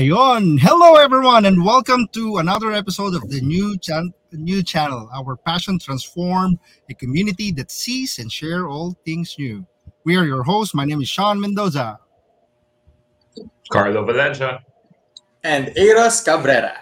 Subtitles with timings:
[0.00, 0.58] Ayon!
[0.58, 5.10] Hello everyone and welcome to another episode of the new, chan- new channel.
[5.14, 9.66] Our passion transform a community that sees and share all things new.
[10.04, 10.72] We are your hosts.
[10.74, 11.98] My name is Sean Mendoza.
[13.70, 14.64] Carlo Valencia.
[15.44, 16.78] and Eros Cabrera.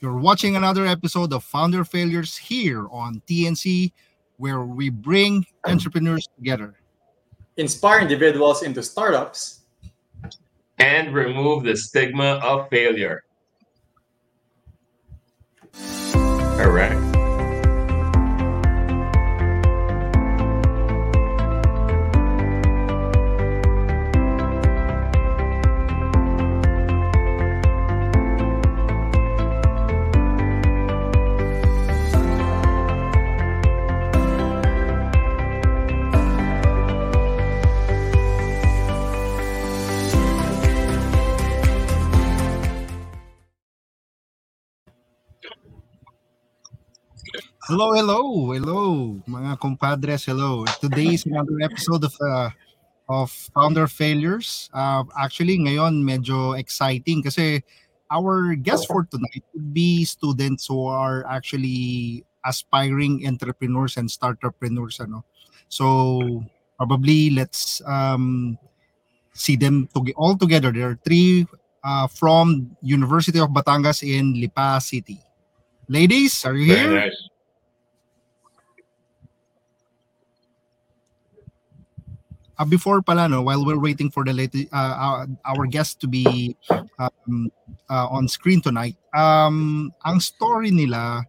[0.00, 3.94] You're watching another episode of Founder Failures here on TNC
[4.36, 6.74] where we bring entrepreneurs together.
[7.56, 9.59] Inspire individuals into startups.
[10.80, 13.22] And remove the stigma of failure.
[16.56, 17.09] Correct.
[47.80, 48.80] Hello, hello, hello,
[49.24, 50.68] mga compadres, hello.
[50.84, 52.52] Today is another episode of uh,
[53.08, 54.68] of Founder Failures.
[54.68, 57.64] Uh, actually, ngayon medyo exciting kasi
[58.12, 65.00] our guest for tonight would be students who are actually aspiring entrepreneurs and startuppreneurs.
[65.00, 65.24] Ano?
[65.72, 66.44] So,
[66.76, 68.60] probably let's um,
[69.32, 70.68] see them to all together.
[70.68, 71.48] There are three
[71.80, 75.16] uh, from University of Batangas in Lipa City.
[75.88, 76.84] Ladies, are you here?
[76.84, 77.29] Very nice.
[82.60, 86.06] Uh, before pala no while we're waiting for the latest uh, our, our guest to
[86.06, 86.54] be
[87.00, 87.48] um,
[87.88, 91.24] uh, on screen tonight um ang story nila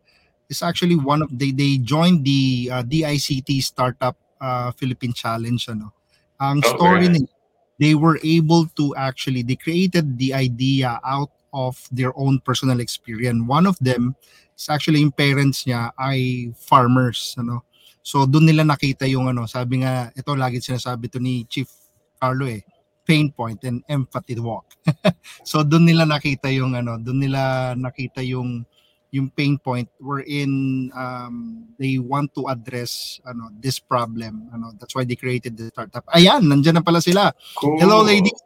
[0.51, 5.95] is actually one of they they joined the uh, DICT startup uh, Philippine challenge ano.
[6.43, 7.31] Ang story very nila
[7.79, 13.39] they were able to actually they created the idea out of their own personal experience.
[13.47, 14.13] One of them
[14.59, 17.63] is actually yung parents niya ay farmers ano
[18.01, 21.69] So doon nila nakita yung ano, sabi nga ito lagi sinasabi to ni Chief
[22.17, 22.65] Carlo eh,
[23.05, 24.65] pain point and empathy walk.
[25.49, 28.65] so doon nila nakita yung ano, doon nila nakita yung
[29.11, 35.03] yung pain point wherein um, they want to address ano this problem ano that's why
[35.03, 37.27] they created the startup ayan nandiyan na pala sila
[37.59, 37.75] Cool.
[37.75, 38.39] hello ladies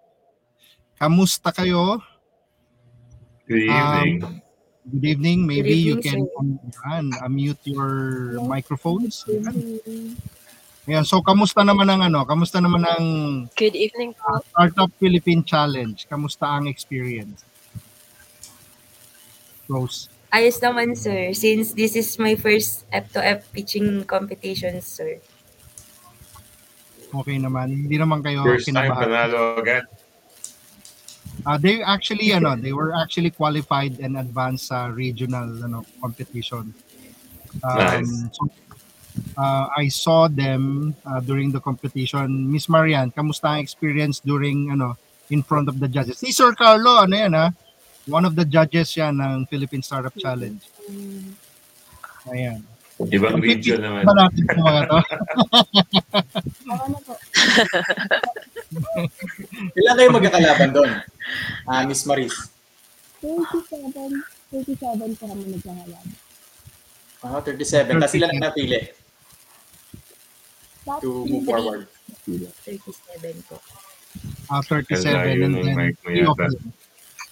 [0.97, 2.01] kamusta kayo
[3.45, 4.41] Good evening.
[4.91, 9.25] Good evening maybe you evening, can um, unmute your microphones
[10.85, 13.05] Ayan, so kamusta naman ang ano kamusta naman ang
[13.57, 14.37] Good evening po.
[14.53, 15.97] Startup Philippine Challenge.
[16.05, 17.41] Kamusta ang experience?
[19.65, 20.13] Rose.
[20.29, 21.33] Ayos naman, sir.
[21.33, 25.17] Since this is my first F2F pitching competition, sir.
[27.09, 27.89] Okay naman.
[27.89, 29.01] Hindi naman kayo First time kinabahan.
[29.09, 29.89] panalo agad.
[31.45, 36.73] Uh, they actually ano, they were actually qualified and advanced sa regional ano competition.
[37.63, 38.33] Um, Nice.
[38.33, 38.49] so,
[39.37, 42.51] uh, I saw them uh, during the competition.
[42.51, 44.97] Miss Marian, kamusta ang experience during ano
[45.29, 46.17] in front of the judges?
[46.17, 47.53] Si Sir Carlo, ano yan ha?
[48.05, 50.61] One of the judges yan ng Philippine Startup Challenge.
[52.29, 52.61] Ayan.
[52.95, 54.07] Ibang video naman.
[54.07, 54.99] Ba natin yung mga to?
[59.75, 60.91] Ilan kayo magkakalaban doon?
[61.65, 62.33] Ah, Miss Maris.
[63.21, 64.21] 27,
[64.53, 66.05] 37 pa kami nagkakalaban.
[67.25, 67.97] Ah, 37.
[67.97, 68.79] Tapos ilan ang napili
[71.01, 71.87] to move forward?
[72.25, 73.57] 37 po.
[74.47, 76.53] Ah, 37 Kalayo and then three of them.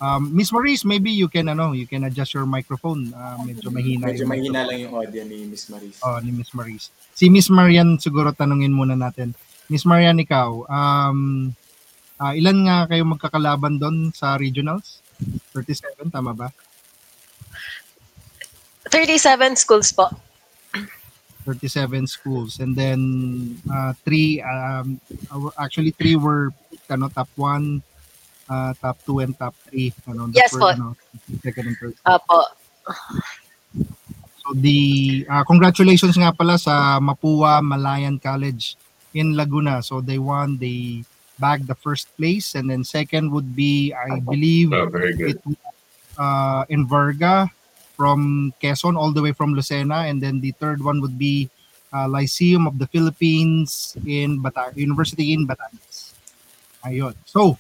[0.04, 3.14] Um, Miss Maurice, maybe you can ano, you can adjust your microphone.
[3.16, 4.68] Ah, medyo mahina Medyo mahina microphone.
[4.68, 5.96] lang yung audio ni Miss Maris.
[6.04, 6.90] Oh, ni Miss Maurice.
[7.14, 9.32] Si Miss Marian siguro tanungin muna natin.
[9.72, 11.54] Miss Marian, ikaw, um,
[12.22, 15.00] ah, ilan nga kayo magkakalaban doon sa regionals?
[15.56, 16.50] 37, tama ba?
[18.92, 20.12] 37 schools po.
[21.46, 23.00] 37 schools and then
[23.68, 24.96] uh, three um
[25.28, 26.56] uh, actually three were
[26.88, 27.84] ano top 1
[28.48, 30.72] uh, top 2 and top 3 ano the Yes first, po.
[30.72, 30.88] ano,
[31.44, 32.48] second and third Apo.
[34.40, 34.80] so the
[35.28, 38.80] uh, congratulations nga pala sa Mapua Malayan College
[39.12, 41.04] in Laguna so they won they
[41.44, 45.36] bagged the first place and then second would be I believe Oh, very good.
[45.36, 45.58] it
[46.16, 46.64] uh,
[48.00, 51.50] from Quezon all the way from Lucena and then the third one would be
[51.94, 56.18] uh, Lyceum of the Philippines in Bata University in Batangas.
[56.84, 57.14] Ayun.
[57.24, 57.56] So,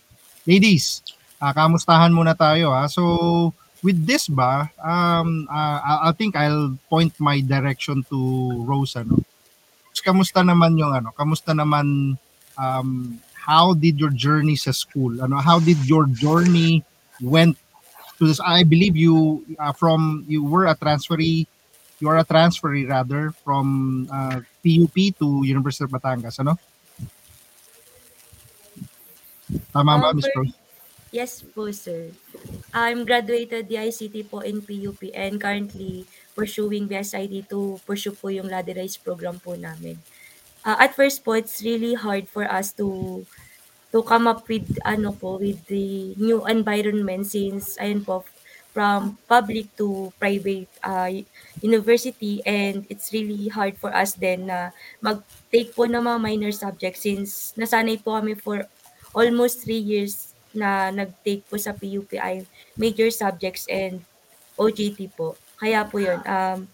[0.50, 1.06] ladies,
[1.39, 2.89] uh, kamustahan muna tayo ha.
[2.89, 3.53] So,
[3.86, 8.18] with this ba, um, uh, I, I think I'll point my direction to
[8.65, 9.21] Rose ano.
[10.03, 11.15] Kamusta naman yung ano?
[11.15, 12.18] Kamusta naman
[12.59, 12.89] um,
[13.44, 15.19] how did your journey sa school?
[15.19, 16.80] Ano, how did your journey
[17.19, 17.60] went
[18.19, 18.40] to this?
[18.40, 21.44] I believe you uh, from you were a transferee,
[22.00, 26.56] you are a transferee rather from uh, PUP to University of Batangas, ano?
[29.75, 30.56] Tama ba, Miss for- Rose?
[31.13, 32.10] Yes po, sir.
[32.74, 38.98] I'm graduated DICT po in PUP and currently pursuing BSIT to pursue po yung ladderized
[39.06, 40.01] program po namin.
[40.63, 43.21] Uh, at first po, it's really hard for us to
[43.92, 48.25] to come up with ano po with the new environment since ayun po
[48.74, 51.06] from public to private uh,
[51.62, 57.06] university and it's really hard for us then na mag-take po ng mga minor subjects
[57.06, 58.65] since nasanay po kami for
[59.13, 64.01] almost three years na nag-take po sa PUPI major subjects and
[64.57, 65.38] OJT po.
[65.57, 66.65] Kaya po yun, um,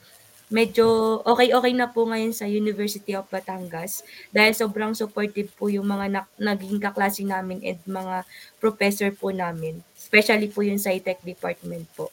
[0.49, 4.01] medyo okay-okay na po ngayon sa University of Batangas
[4.33, 8.25] dahil sobrang supportive po yung mga na- naging kaklase namin and mga
[8.57, 9.81] professor po namin.
[9.93, 12.09] Especially po yung SciTech department po.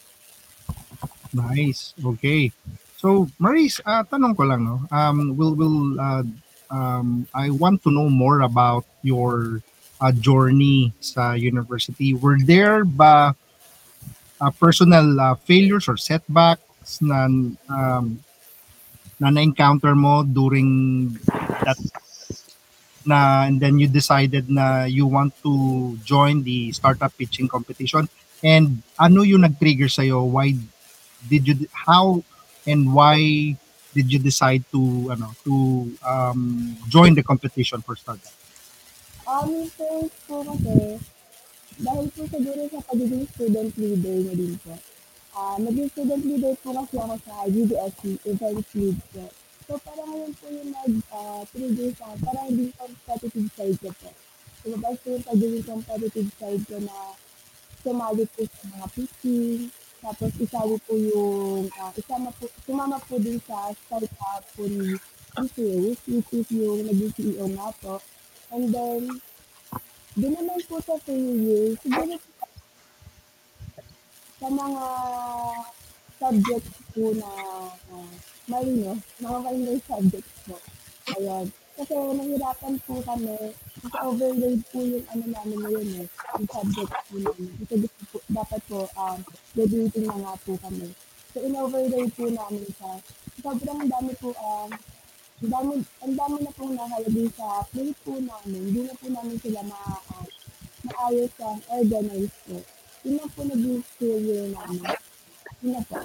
[1.33, 1.97] Nice.
[1.97, 2.53] Okay.
[2.97, 4.85] So, Maurice, uh, tanong ko lang, no?
[4.89, 6.25] Um, will will uh,
[6.73, 9.61] um, I want to know more about your
[10.01, 12.17] uh, journey sa university.
[12.17, 13.37] Were there ba
[14.41, 17.29] uh, personal uh, failures or setbacks na
[17.69, 18.21] um,
[19.17, 21.09] na na-encounter mo during
[21.65, 21.79] that
[23.07, 28.11] na and then you decided na you want to join the startup pitching competition.
[28.43, 30.27] And ano yung nag-trigger sa'yo?
[30.27, 30.59] Why
[31.31, 32.21] did you how
[32.67, 33.55] and why
[33.95, 35.55] did you decide to ano to
[36.05, 38.35] um, join the competition for startup?
[39.27, 41.01] Um, first po kasi,
[41.81, 44.75] dahil po siguro sa pagiging student leader na din po.
[45.37, 49.29] Ah, naging student leader po kasi ako sa GDSC, event lead po.
[49.69, 54.09] So, parang ngayon po yung nag, ah, trigger sa, parang hindi competitive side ko po.
[54.65, 56.97] Lumabas po yung pagiging competitive side ko na
[57.85, 59.69] sumali po sa mga pitching,
[60.01, 64.97] tapos isali po yung, ah, isama po, sumama po din sa startup po ni
[65.37, 68.01] Sales, which is yung naging CEO nga po.
[68.57, 69.21] And then,
[70.17, 71.13] di naman po sa few
[71.45, 72.36] years, siguro po
[74.37, 74.85] sa mga
[76.21, 77.31] subjects po na
[77.93, 78.13] uh,
[78.49, 80.57] marino, mga marino subjects po.
[81.17, 81.47] Ayan.
[81.77, 83.37] Kasi nahirapan po kami,
[83.85, 87.53] kasi overload po yung ano namin ngayon eh, yung subjects po namin.
[87.69, 89.19] Kasi po, dapat po, um,
[89.53, 90.89] graduating na nga po kami.
[91.37, 92.93] So, in-overload po namin siya.
[93.45, 94.73] Sobrang dami po, um,
[95.37, 98.61] ang dami, ang dami na pong nakalagay sa plate po namin.
[98.73, 99.81] Hindi na po namin sila ma,
[100.17, 100.27] uh,
[100.89, 102.57] maayos ang organize po.
[103.07, 104.83] Yun na po naging failure namin.
[105.63, 106.03] Yun po.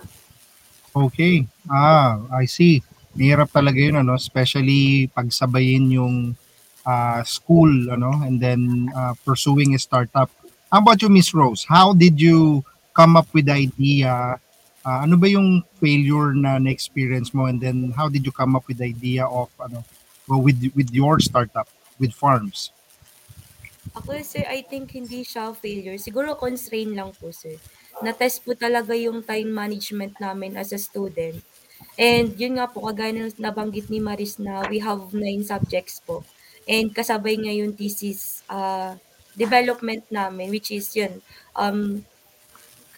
[1.09, 1.49] okay.
[1.65, 2.85] Ah I see.
[3.17, 4.13] Mahirap talaga yun ano?
[4.13, 6.37] Especially pagsabayin yung
[6.85, 8.21] uh, school ano?
[8.21, 10.29] And then uh, pursuing a startup.
[10.69, 11.65] How about you Miss Rose?
[11.65, 12.61] How did you
[12.93, 14.37] come up with the idea?
[14.85, 17.49] Uh, ano ba yung failure na na-experience mo?
[17.49, 19.81] And then how did you come up with the idea of ano
[20.29, 21.65] well, with with your startup
[21.97, 22.69] with farms
[23.91, 25.99] Ako, sir, I think hindi siya failure.
[25.99, 27.59] Siguro constraint lang po, sir.
[27.99, 31.43] Na-test po talaga yung time management namin as a student.
[31.99, 36.23] And yun nga po, kagaya ng nabanggit ni Maris na we have nine subjects po.
[36.63, 38.95] And kasabay nga yung thesis uh,
[39.35, 41.19] development namin, which is yun,
[41.51, 42.07] um,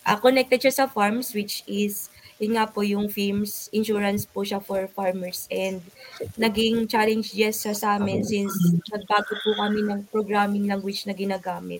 [0.05, 2.12] uh, connected siya sa farms, which is,
[2.43, 5.47] yun nga po yung FIMS, insurance po siya for farmers.
[5.47, 5.79] And
[6.35, 8.51] naging challenge yes sa amin since
[8.91, 11.79] nagbago po kami ng programming language na ginagamit.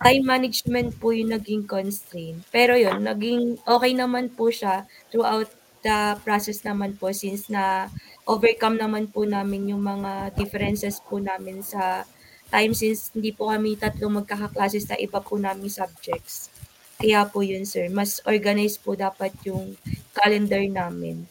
[0.00, 2.46] Time management po yung naging constraint.
[2.48, 5.50] Pero yun, naging okay naman po siya throughout
[5.82, 7.90] the process naman po since na
[8.28, 12.04] overcome naman po namin yung mga differences po namin sa
[12.50, 16.52] time since hindi po kami tatlo magkakaklase sa iba po namin subjects.
[17.00, 19.72] Kaya po yun sir, mas organized po dapat yung
[20.12, 21.24] calendar namin.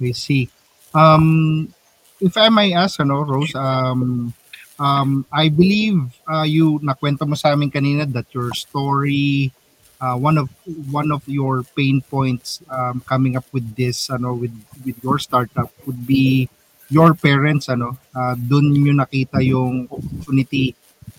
[0.00, 0.48] I see.
[0.96, 1.68] Um,
[2.20, 4.32] if I may ask, ano, Rose, um,
[4.80, 9.52] um, I believe uh, you nakwento mo sa amin kanina that your story,
[10.00, 10.48] uh, one of
[10.88, 15.68] one of your pain points um, coming up with this, ano, with with your startup
[15.84, 16.48] would be
[16.88, 20.72] your parents, ano, uh, dun nyo nakita yung opportunity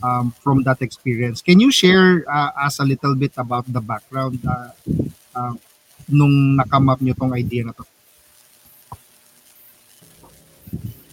[0.04, 1.42] um, from that experience.
[1.42, 4.72] Can you share uh, us a little bit about the background uh,
[5.36, 5.54] uh,
[6.08, 7.86] nung nakamap nyo tong idea na to?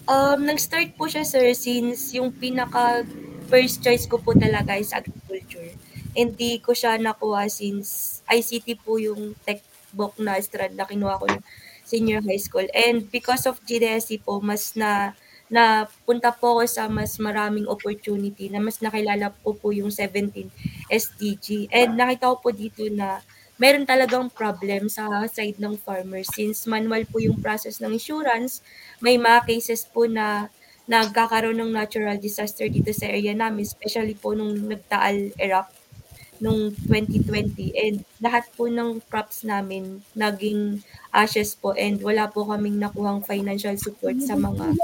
[0.04, 3.08] Um, nag-start po siya sir since yung pinaka
[3.48, 5.72] first choice ko po talaga is agriculture.
[6.12, 9.64] Hindi ko siya nakuha since ICT po yung tech
[9.96, 11.42] book na strand na kinuha ko ng
[11.88, 12.64] senior high school.
[12.72, 15.16] And because of GDSC po, mas na
[15.52, 20.48] na punta po ako sa mas maraming opportunity na mas nakilala po po yung 17
[20.88, 21.68] SDG.
[21.68, 23.20] And nakita ko po dito na
[23.60, 28.64] meron talagang problem sa side ng farmers since manual po yung process ng insurance.
[28.98, 30.48] May mga cases po na
[30.84, 35.84] nagkakaroon ng natural disaster dito sa area namin, especially po nung nagtaal erupt
[36.42, 40.82] nung 2020 and lahat po ng crops namin naging
[41.14, 44.74] ashes po and wala po kaming nakuhang financial support sa mga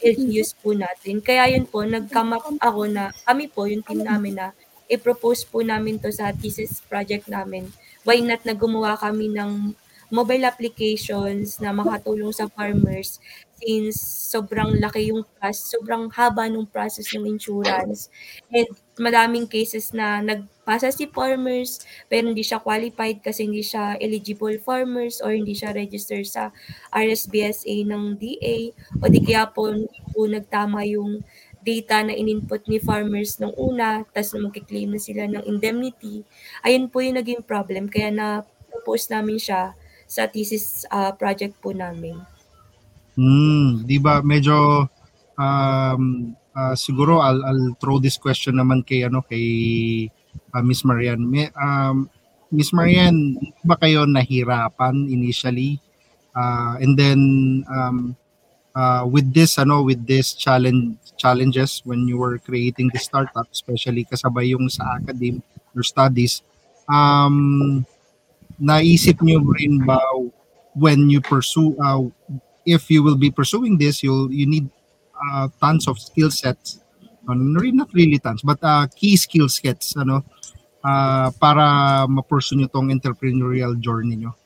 [0.00, 1.20] LGUs po natin.
[1.20, 4.46] Kaya yun po, nag-come up ako na kami po, yung team namin na
[4.88, 7.68] i-propose po namin to sa thesis project namin.
[8.04, 9.72] Why not na gumawa kami ng
[10.12, 13.18] mobile applications na makatulong sa farmers
[13.64, 13.96] since
[14.28, 18.12] sobrang laki yung process, sobrang haba ng process ng insurance.
[18.52, 18.68] And
[19.00, 25.18] madaming cases na nagpasa si farmers pero hindi siya qualified kasi hindi siya eligible farmers
[25.24, 26.54] or hindi siya register sa
[26.94, 28.70] RSBSA ng DA
[29.02, 29.72] o di kaya po,
[30.12, 31.24] po nagtama yung
[31.64, 36.20] data na in-input ni farmers nung una, tapos magkiklaim na sila ng indemnity.
[36.60, 37.88] Ayun po yung naging problem.
[37.88, 39.72] Kaya na-propose namin siya
[40.04, 42.20] sa thesis uh, project po namin.
[43.14, 44.90] Hmm, 'di ba medyo
[45.38, 49.46] um uh, siguro I'll, I'll throw this question naman kay ano kay
[50.54, 51.22] uh, Miss Marian.
[51.22, 52.10] May, um
[52.54, 55.78] Miss Marian, ba kayo nahirapan initially?
[56.34, 57.20] Uh, and then
[57.70, 58.18] um
[58.74, 64.02] uh, with this ano with this challenge challenges when you were creating the startup especially
[64.02, 65.38] kasabay yung sa academy
[65.70, 66.42] your studies
[66.90, 67.86] um
[68.58, 70.02] naisip niyo rin ba
[70.74, 72.02] when you pursue uh,
[72.66, 74.68] if you will be pursuing this you'll you need
[75.14, 76.80] uh, tons of skill sets.
[77.24, 80.24] Not really tons but uh, key skill sets ano
[80.84, 84.36] uh, para ma-pursue nyo tong entrepreneurial journey nyo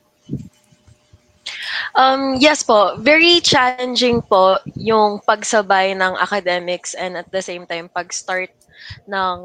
[1.97, 7.89] Um, yes po, very challenging po yung pagsabay ng academics and at the same time
[7.89, 8.53] pag-start
[9.09, 9.37] ng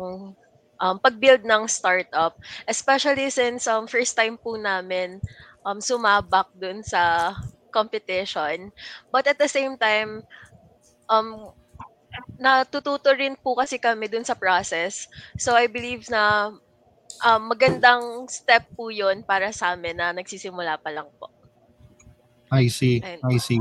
[0.81, 2.37] um, pag-build ng startup.
[2.69, 5.19] Especially since um, first time po namin
[5.65, 7.33] um, sumabak dun sa
[7.75, 8.71] competition.
[9.11, 10.23] But at the same time,
[11.11, 11.51] um,
[12.39, 15.11] natututo rin po kasi kami dun sa process.
[15.35, 16.55] So I believe na
[17.27, 21.31] um, magandang step po yun para sa amin na nagsisimula pa lang po.
[22.55, 23.03] I see.
[23.03, 23.59] I see.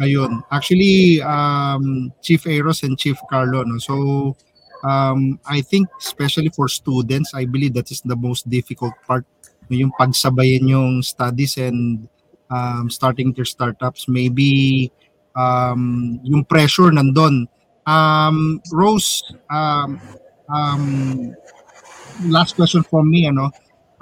[0.00, 0.40] Ayun.
[0.48, 3.76] Actually, um, Chief Eros and Chief Carlo, no?
[3.82, 4.32] So,
[4.86, 9.26] um, I think especially for students, I believe that is the most difficult part.
[9.68, 12.08] Yung pagsabayin yung studies and
[12.50, 14.08] um, starting their startups.
[14.08, 14.92] Maybe
[15.36, 17.46] um, yung pressure nandun.
[17.88, 20.00] Um, Rose, um,
[20.52, 21.32] um,
[22.28, 23.48] last question from me, ano,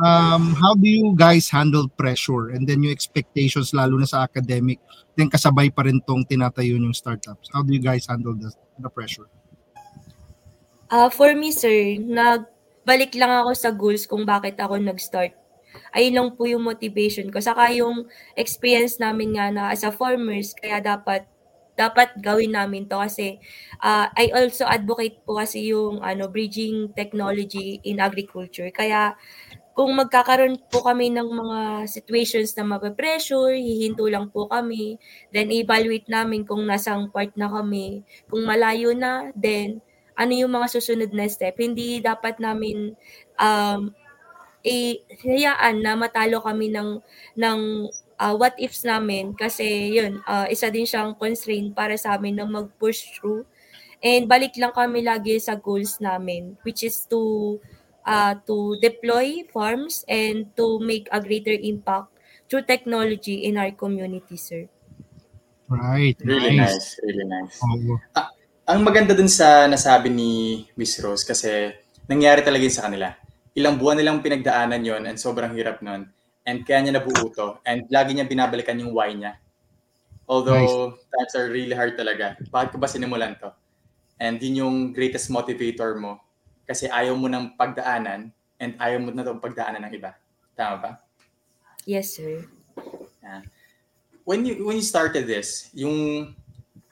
[0.01, 4.81] um, how do you guys handle pressure and then yung expectations lalo na sa academic
[5.17, 8.91] then kasabay pa rin tong tinatayo yung startups how do you guys handle the, the
[8.93, 9.29] pressure
[10.93, 15.33] uh, for me sir nagbalik lang ako sa goals kung bakit ako nag-start
[15.95, 20.53] ayun lang po yung motivation ko saka yung experience namin nga na as a farmers
[20.57, 21.29] kaya dapat
[21.77, 23.37] dapat gawin namin to kasi
[23.85, 29.13] uh, I also advocate po kasi yung ano bridging technology in agriculture kaya
[29.77, 34.97] kung magkakaroon po kami ng mga situations na mape-pressure, hihinto lang po kami,
[35.37, 38.01] then evaluate namin kung nasang part na kami.
[38.25, 39.85] Kung malayo na, then
[40.17, 41.61] ano yung mga susunod na step.
[41.61, 42.97] Hindi dapat namin
[43.37, 43.93] um,
[44.67, 46.99] eh, hayaan na matalo kami ng,
[47.39, 47.61] ng
[48.19, 52.49] uh, what ifs namin kasi yun, uh, isa din siyang constraint para sa amin na
[52.49, 53.47] mag-push through.
[54.03, 57.57] And balik lang kami lagi sa goals namin, which is to
[58.05, 62.13] uh, to deploy farms and to make a greater impact
[62.47, 64.69] through technology in our community, sir.
[65.67, 66.15] Right.
[66.23, 66.79] Really nice.
[66.79, 66.89] nice.
[67.03, 67.59] Really nice.
[67.59, 67.99] Oh.
[68.15, 68.31] Ah,
[68.71, 71.75] ang maganda dun sa nasabi ni Miss Rose kasi
[72.07, 73.11] nangyari talaga yun sa kanila.
[73.57, 76.13] Ilang buwan nilang pinagdaanan yon and sobrang hirap nun.
[76.45, 77.59] And kaya niya nabuo to.
[77.65, 79.41] And lagi niya binabalikan yung why niya.
[80.29, 82.37] Although times are really hard talaga.
[82.53, 83.51] Bakit ko ba sinimulan to?
[84.21, 86.21] And yun yung greatest motivator mo.
[86.69, 90.13] Kasi ayaw mo ng pagdaanan and ayaw mo na itong pagdaanan ng iba.
[90.53, 90.91] Tama ba?
[91.89, 92.45] Yes, sir.
[93.25, 93.43] Yeah.
[94.27, 96.35] When you when you started this, yung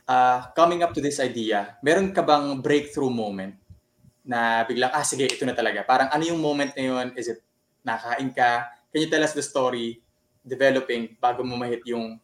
[0.07, 3.59] uh, coming up to this idea, meron ka bang breakthrough moment
[4.25, 5.85] na biglang, ah sige, ito na talaga.
[5.85, 7.07] Parang ano yung moment na yun?
[7.15, 7.41] Is it
[7.85, 8.73] nakain ka?
[8.89, 10.01] Can you tell us the story
[10.41, 12.17] developing bago mo mahit yung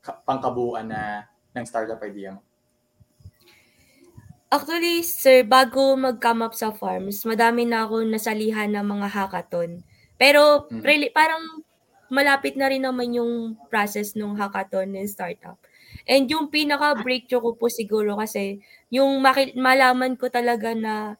[0.00, 2.40] ka- pangkabuuan na ng startup idea mo?
[4.48, 9.84] Actually, sir, bago mag-come up sa farms, madami na ako nasalihan ng mga hackathon.
[10.16, 10.80] Pero Mm.
[10.80, 11.44] really, parang
[12.08, 15.60] malapit na rin naman yung process ng hackathon ng startup.
[16.08, 21.16] And yung pinaka-breakthrough ko po siguro kasi yung maki- malaman ko talaga na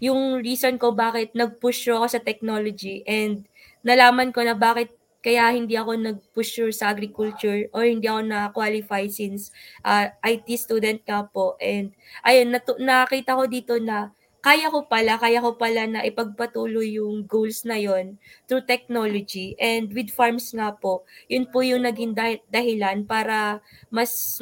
[0.00, 3.44] yung reason ko bakit nag-push ako sa technology and
[3.84, 9.52] nalaman ko na bakit kaya hindi ako nag-push sa agriculture or hindi ako na-qualify since
[9.84, 11.60] ah, IT student nga po.
[11.60, 11.92] And
[12.24, 17.28] ayun, natu- nakita ko dito na kaya ko pala, kaya ko pala na ipagpatuloy yung
[17.28, 18.16] goals na yon
[18.48, 19.52] through technology.
[19.60, 23.60] And with farms nga po, yun po yung naging dah- dahilan para
[23.92, 24.40] mas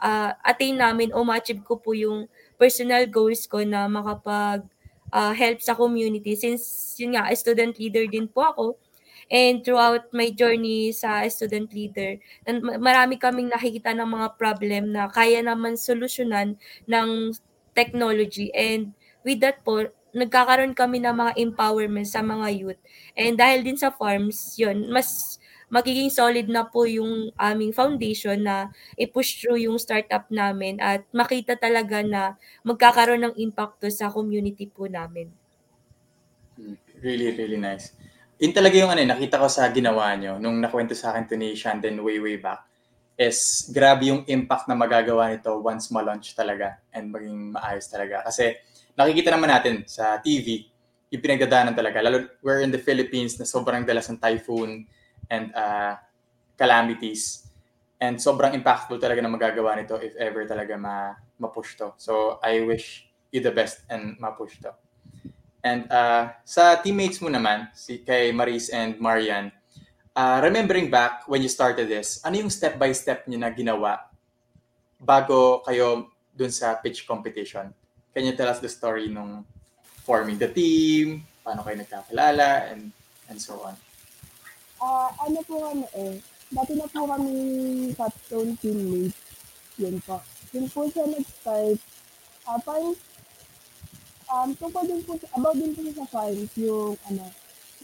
[0.00, 2.24] ma-attain namin o ma-achieve ko po yung
[2.56, 4.64] personal goals ko na makapag
[5.12, 8.66] ah, help sa community since yun nga student leader din po ako.
[9.30, 12.18] And throughout my journey sa student leader
[12.82, 16.58] marami kaming nakikita ng mga problem na kaya naman solusyonan
[16.90, 17.08] ng
[17.76, 18.50] technology.
[18.50, 18.92] And
[19.22, 22.80] with that po nagkakaroon kami ng mga empowerment sa mga youth.
[23.14, 25.38] And dahil din sa farms yun mas
[25.70, 31.54] magiging solid na po yung aming foundation na i-push through yung startup namin at makita
[31.54, 32.34] talaga na
[32.66, 35.30] magkakaroon ng impacto sa community po namin.
[37.00, 37.96] Really, really nice.
[38.36, 41.38] Yun talaga yung ano, eh, nakita ko sa ginawa nyo nung nakwento sa akin to
[41.38, 42.66] ni Shandon way, way back
[43.20, 48.24] is grabe yung impact na magagawa nito once ma-launch talaga and maging maayos talaga.
[48.24, 48.56] Kasi
[48.96, 50.64] nakikita naman natin sa TV,
[51.12, 52.00] yung pinagdadaanan talaga.
[52.00, 54.88] Lalo, we're in the Philippines na sobrang dalas ng typhoon
[55.30, 55.96] and uh,
[56.58, 57.46] calamities.
[58.02, 61.96] And sobrang impactful talaga na magagawa nito if ever talaga ma ma-push to.
[61.96, 64.74] So I wish you the best and ma-push to.
[65.64, 69.52] And uh, sa teammates mo naman, si kay Maris and Marian,
[70.16, 74.08] uh, remembering back when you started this, ano yung step-by-step niyo na ginawa
[75.00, 77.72] bago kayo dun sa pitch competition?
[78.12, 79.44] Can you tell us the story nung
[80.04, 82.92] forming the team, paano kayo nagkakilala, and
[83.28, 83.76] and so on?
[84.80, 86.16] Ah, ano po kami eh,
[86.48, 87.34] dati na po kami
[87.92, 89.12] capstone teammates.
[89.76, 90.24] Yun po.
[90.56, 91.76] Yun po siya nag-start.
[92.48, 92.96] Ah, parang,
[94.32, 97.28] um, tungkol din po, about din po sa farms, yung, ano,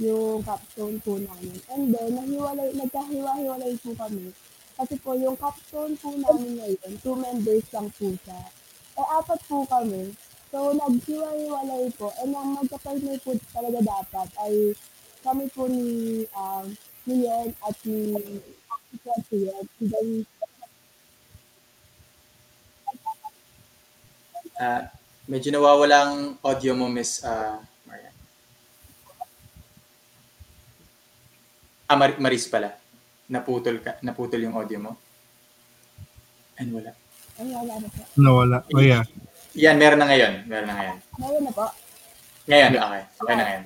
[0.00, 1.60] yung capstone po namin.
[1.68, 4.32] And then, nahiwalay, nagkahiwa-hiwalay po kami.
[4.80, 8.40] Kasi po, yung capstone po namin ngayon, two members lang po siya.
[8.96, 10.16] Eh, apat po kami.
[10.48, 12.08] So, naghiwa-hiwalay po.
[12.24, 14.72] And ang magka-partner po talaga dapat ay
[15.26, 16.66] kami po ni um,
[17.10, 18.14] ni Yen at ni
[18.86, 20.26] si President, si Dawid.
[24.56, 24.82] Uh,
[25.26, 27.58] medyo nawawalang audio mo, Miss uh,
[27.90, 28.14] Marian.
[31.90, 32.78] Ah, Mar- Maris pala.
[33.26, 34.92] Naputol ka, naputol yung audio mo.
[36.56, 36.94] And wala.
[37.36, 38.00] Ay, wala na po.
[38.14, 38.58] Nawala.
[38.72, 39.02] Oh yeah.
[39.58, 40.46] Yan, meron na ngayon.
[40.46, 40.98] Meron na ngayon.
[41.18, 41.66] Ngayon na po.
[42.46, 43.02] Ngayon, okay.
[43.18, 43.64] Okay na ngayon.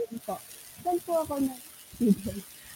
[0.80, 1.54] Saan po ako na?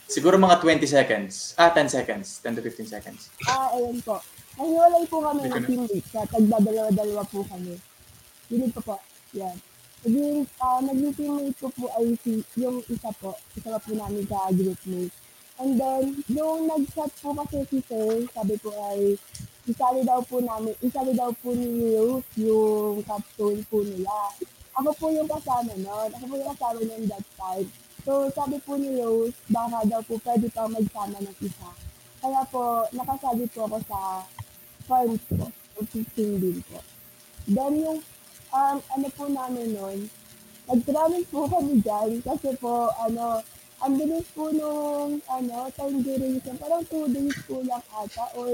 [0.04, 1.56] Siguro mga 20 seconds.
[1.56, 2.44] Ah, 10 seconds.
[2.44, 3.32] 10 to 15 seconds.
[3.48, 4.20] Ah, ayun po.
[4.54, 6.08] Nahiwalay po kami Hindi ko ng na- teammates.
[6.12, 7.74] Kaya tagdadalawa-dalawa po kami.
[8.52, 8.96] Yun po po.
[9.32, 9.56] Yan.
[10.04, 13.32] Naging, ah, naging teammate ko po ay si, yung isa po.
[13.56, 15.14] Isa pa po namin sa groupmate.
[15.54, 19.14] And then, yung nag-chat po kasi si Sir, sabi po ay,
[19.64, 24.12] isali daw po namin, isali daw po ni Rose yung capstone po nila.
[24.74, 26.10] Ako po yung kasama nun.
[26.10, 27.68] Ako po yung kasama nun that time.
[28.04, 31.72] So, sabi po ni Rose, baka daw po pwede pa magsama ng isa.
[32.20, 34.28] Kaya po, nakasabi po ako sa
[34.84, 35.48] farms ko.
[35.80, 36.84] Yung fishing din po.
[37.48, 38.04] Then yung,
[38.52, 39.98] um, ano po namin nun,
[40.68, 43.40] nag-travel po kami dyan kasi po, ano,
[43.80, 48.52] ang bilis po nung, ano, time duration, parang two days po lang ata, or,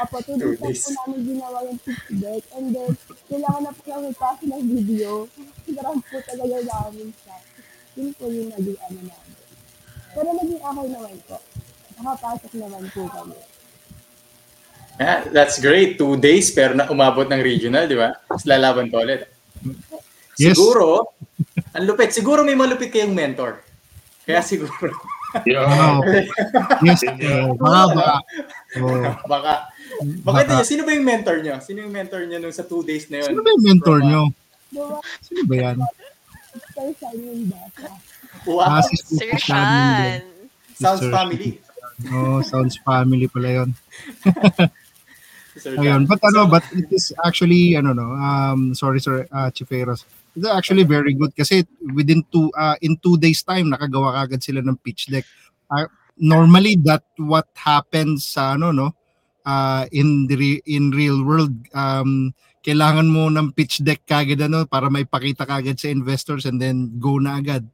[0.00, 1.80] apo, two days lang po namin ginawa yung
[2.20, 2.92] deck, and then,
[3.32, 5.24] kailangan na po namin pasa ng video,
[5.72, 7.36] parang po talaga namin siya.
[7.94, 9.34] Yun po yung naging ano namin.
[10.14, 11.36] Pero naging okay naman po.
[11.94, 13.36] Nakapasok naman po kami.
[14.94, 15.98] Yeah, that's great.
[15.98, 18.14] Two days pero na umabot ng regional, di ba?
[18.30, 19.26] Tapos lalaban pa ulit.
[20.38, 20.54] Yes.
[20.54, 21.14] Siguro,
[21.74, 22.14] Ang lupit.
[22.14, 23.58] Siguro may malupit kayong mentor.
[24.22, 24.94] Kaya siguro.
[25.42, 25.66] Yo.
[26.86, 27.02] Yes,
[27.58, 28.22] baka.
[28.78, 29.02] Oh.
[29.26, 29.52] baka,
[30.22, 31.58] baka ito, sino ba yung mentor niyo?
[31.58, 33.34] Sino yung mentor niyo nung sa two days na yun?
[33.34, 34.22] Sino ba yung mentor From, nyo?
[35.26, 35.76] Sino ba yan?
[36.74, 37.90] Sir Sean yung bata.
[38.46, 38.66] Wow.
[38.66, 40.22] Ah, si Sir Sean.
[40.74, 41.60] Sounds Sir family.
[42.10, 43.70] Oh, sounds family pala yun.
[45.78, 50.02] Ayun, but ano, but it is actually, ano no, um, sorry sir, uh, Chiferos.
[50.34, 51.62] It's actually very good kasi
[51.94, 55.22] within two, uh, in two days time, nakagawa kagad sila ng pitch deck.
[55.70, 55.86] Uh,
[56.18, 58.88] normally, that what happens sa, ano no,
[59.46, 62.34] uh, in the re- in real world, um,
[62.64, 66.96] kailangan mo ng pitch deck kagad ano para may pakita kagad sa investors and then
[66.96, 67.68] go na agad.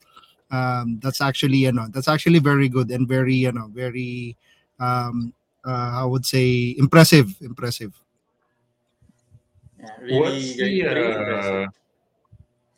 [0.50, 4.34] Um, that's actually ano, that's actually very good and very ano, very
[4.82, 7.94] um, uh, I would say impressive, impressive.
[9.78, 11.54] yeah, really What's great, the, very impressive.
[11.54, 11.66] uh,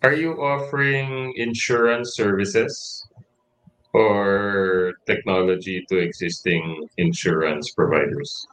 [0.03, 3.07] are you offering insurance services
[3.93, 8.47] or technology to existing insurance providers?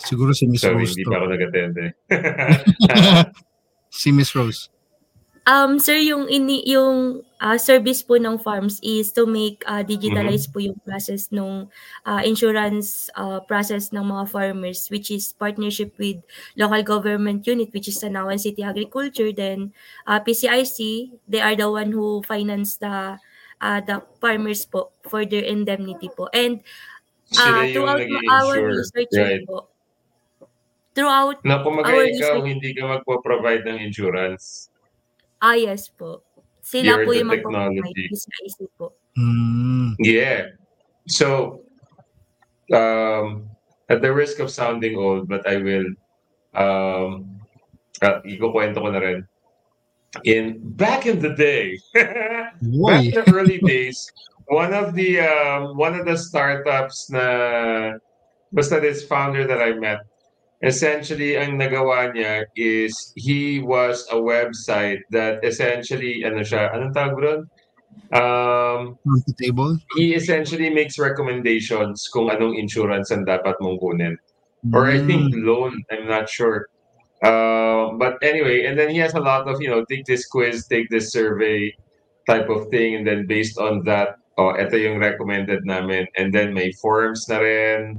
[0.00, 1.10] Siguro si Miss So, Rose hindi to.
[1.10, 1.84] pa ako nag-attende.
[4.00, 4.72] si Miss Rose.
[5.42, 10.46] Um, sir, yung ini yung ah, service po ng farms is to make ah, digitalize
[10.46, 11.66] po yung process ng
[12.06, 16.22] ah, insurance ah, process ng mga farmers which is partnership with
[16.54, 19.74] local government unit which is Tanawan City Agriculture then
[20.06, 23.18] ah, PCIC they are the one who finance the
[23.58, 26.62] ah, the farmers po for their indemnity po and
[27.34, 29.42] yung throughout our research right?
[29.42, 29.71] po
[30.94, 34.68] throughout Na kumaga Our ikaw, research- hindi ka magpo-provide ng insurance.
[35.40, 36.22] ah yes po
[36.62, 38.04] sila You're po the yung magpo-provide technology.
[38.10, 39.92] PCIC po Mm.
[40.00, 40.56] Yeah.
[41.04, 41.60] So,
[42.72, 43.44] um,
[43.88, 45.84] at the risk of sounding old, but I will,
[46.56, 47.28] um,
[48.00, 49.28] uh, ikukwento ko na rin.
[50.24, 54.00] In back in the day, back in the early days,
[54.48, 57.96] one of the um, one of the startups na
[58.48, 60.04] basta this founder that I met,
[60.62, 67.18] essentially ang nagawa niya is he was a website that essentially ano siya, anong tawag
[67.18, 67.40] doon?
[68.12, 69.76] Um, the table.
[69.96, 74.16] he essentially makes recommendations kung anong insurance ang dapat mong kunin.
[74.72, 75.42] Or I think Mm.
[75.42, 76.70] loan, I'm not sure.
[77.22, 80.66] Uh, but anyway, and then he has a lot of, you know, take this quiz,
[80.66, 81.72] take this survey
[82.28, 82.94] type of thing.
[83.00, 86.06] And then based on that, oh, ito yung recommended namin.
[86.18, 87.98] And then may forms na rin,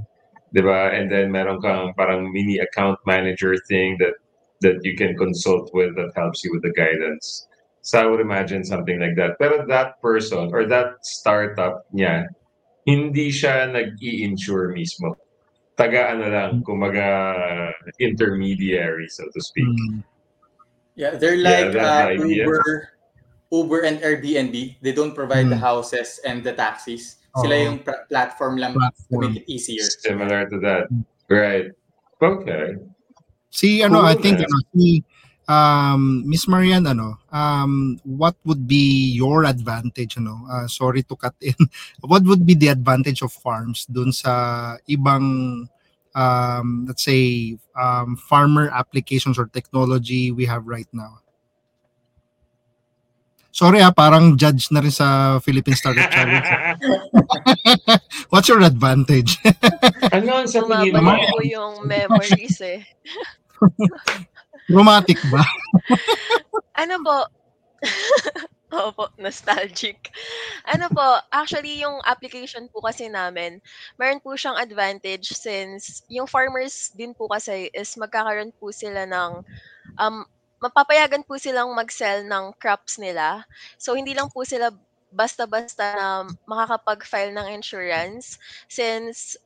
[0.54, 0.94] di ba?
[0.94, 4.14] And then meron kang parang mini account manager thing that
[4.62, 7.50] that you can consult with that helps you with the guidance.
[7.84, 9.36] So I would imagine something like that.
[9.36, 12.32] Pero that person or that startup niya,
[12.88, 15.20] hindi siya nag-i-insure mismo.
[15.76, 19.68] Taga ano lang, kumaga intermediary, so to speak.
[19.68, 20.00] Mm.
[20.94, 22.24] Yeah, they're like that's uh.
[22.24, 22.88] Uber,
[23.50, 24.78] Uber and Airbnb.
[24.80, 25.66] They don't provide the Mm.
[25.66, 27.18] houses and the taxis.
[27.34, 29.82] Sila yung pra- platform lang to make it easier.
[29.82, 30.86] Similar to that.
[31.26, 31.74] Right.
[32.22, 32.78] Okay.
[33.50, 35.02] Si ano, I think ano, si
[35.50, 40.46] um Miss Marian ano, um what would be your advantage ano?
[40.46, 41.58] Uh, sorry to cut in.
[42.06, 45.66] what would be the advantage of farms dun sa ibang
[46.14, 51.18] um let's say um farmer applications or technology we have right now?
[53.54, 56.42] Sorry ah, parang judge na rin sa Philippine Startup Challenge.
[58.34, 59.38] What's your advantage?
[60.10, 61.14] ano sa tingin mo?
[61.14, 62.82] Po yung memories eh.
[64.74, 65.46] Romantic ba?
[66.74, 67.18] Ano po?
[68.74, 70.10] Opo, nostalgic.
[70.66, 73.62] Ano po, actually yung application po kasi namin,
[74.02, 79.46] meron po siyang advantage since yung farmers din po kasi is magkakaroon po sila ng
[80.02, 80.26] um
[80.64, 83.44] mapapayagan po silang mag-sell ng crops nila.
[83.76, 84.72] So hindi lang po sila
[85.12, 86.08] basta-basta na
[86.48, 89.36] makakapag-file ng insurance since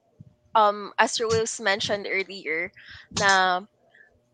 [0.55, 2.71] um as Rules mentioned earlier
[3.19, 3.63] na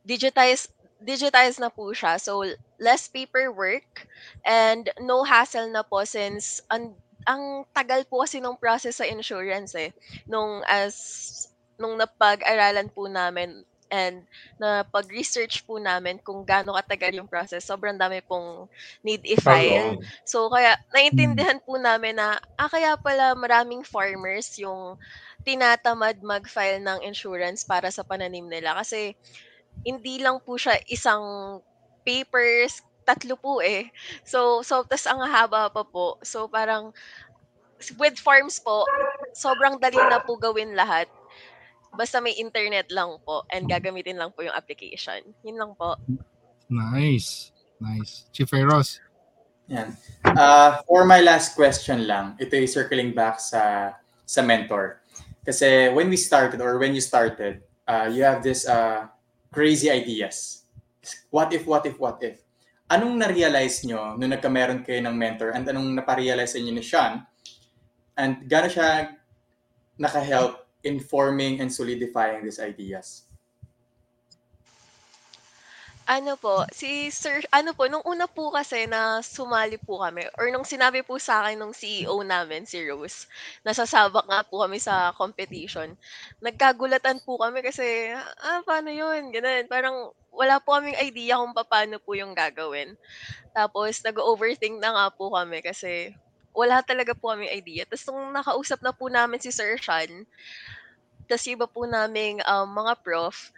[0.04, 0.68] digitize
[1.00, 2.20] digitize na po siya.
[2.20, 2.44] So
[2.76, 4.04] less paperwork
[4.44, 6.92] and no hassle na po since ang
[7.24, 9.96] ang tagal po kasi nung process sa insurance eh
[10.28, 11.48] nung as
[11.80, 13.64] nung napag-aralan po namin
[13.94, 14.26] and
[14.58, 17.62] na pag-research po namin kung gaano katagal yung process.
[17.62, 18.66] Sobrang dami pong
[19.06, 19.94] need i-file.
[20.26, 24.98] So kaya naintindihan po namin na ah kaya pala maraming farmers yung
[25.46, 29.14] tinatamad mag-file ng insurance para sa pananim nila kasi
[29.86, 31.22] hindi lang po siya isang
[32.02, 33.90] papers, tatlo po eh.
[34.26, 36.18] So so tas ang haba pa po.
[36.26, 36.90] So parang
[38.00, 38.86] with farms po,
[39.34, 41.10] sobrang dali na po gawin lahat.
[41.94, 45.22] Basta may internet lang po and gagamitin lang po yung application.
[45.46, 45.94] Yun lang po.
[46.66, 47.54] Nice.
[47.78, 48.26] Nice.
[48.34, 48.98] Chief Eros.
[49.70, 49.96] Yan.
[50.24, 55.00] Uh, for my last question lang, ito ay circling back sa sa mentor.
[55.44, 59.08] Kasi when we started or when you started, uh, you have this uh,
[59.52, 60.64] crazy ideas.
[61.28, 62.40] What if, what if, what if?
[62.88, 67.24] Anong na-realize nyo nung nagkameron kayo ng mentor and anong naparealize sa inyo ni Sean?
[68.16, 68.88] And gano'n siya
[70.00, 73.24] naka-help in forming and solidifying these ideas?
[76.04, 80.52] Ano po, si Sir ano po, nung una po kasi na sumali po kami or
[80.52, 83.24] nung sinabi po sa akin nung CEO namin, si Rose,
[83.64, 85.96] nasasabak nga po kami sa competition.
[86.44, 88.12] Nagkagulatan po kami kasi,
[88.44, 89.32] ah, paano yun?
[89.32, 89.64] Ganun.
[89.64, 93.00] Parang wala po kaming idea kung paano po yung gagawin.
[93.56, 96.12] Tapos nag-overthink na nga po kami kasi
[96.54, 97.82] wala talaga po kaming idea.
[97.84, 100.24] Tapos nung nakausap na po namin si Sir Sean,
[101.28, 103.50] tapos iba po naming um, mga prof,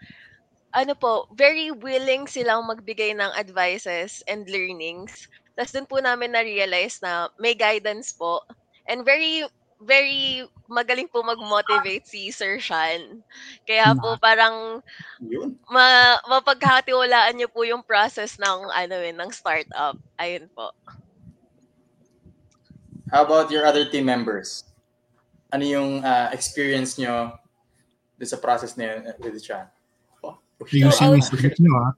[0.75, 5.29] ano po, very willing silang magbigay ng advices and learnings.
[5.57, 8.45] Tapos dun po namin na-realize na may guidance po.
[8.87, 9.45] And very,
[9.81, 13.25] very magaling po mag-motivate si Sir Sean.
[13.65, 14.85] Kaya po parang
[15.67, 19.97] ma mapagkatiwalaan niyo po yung process ng ano eh, ng startup.
[20.21, 20.71] Ayun po.
[23.11, 24.65] How about your other team members?
[25.55, 27.39] Ano yung uh, experience nyo
[28.19, 29.71] sa process na yun with Sean?
[30.57, 31.91] Ayusin yung sagot nyo, ha?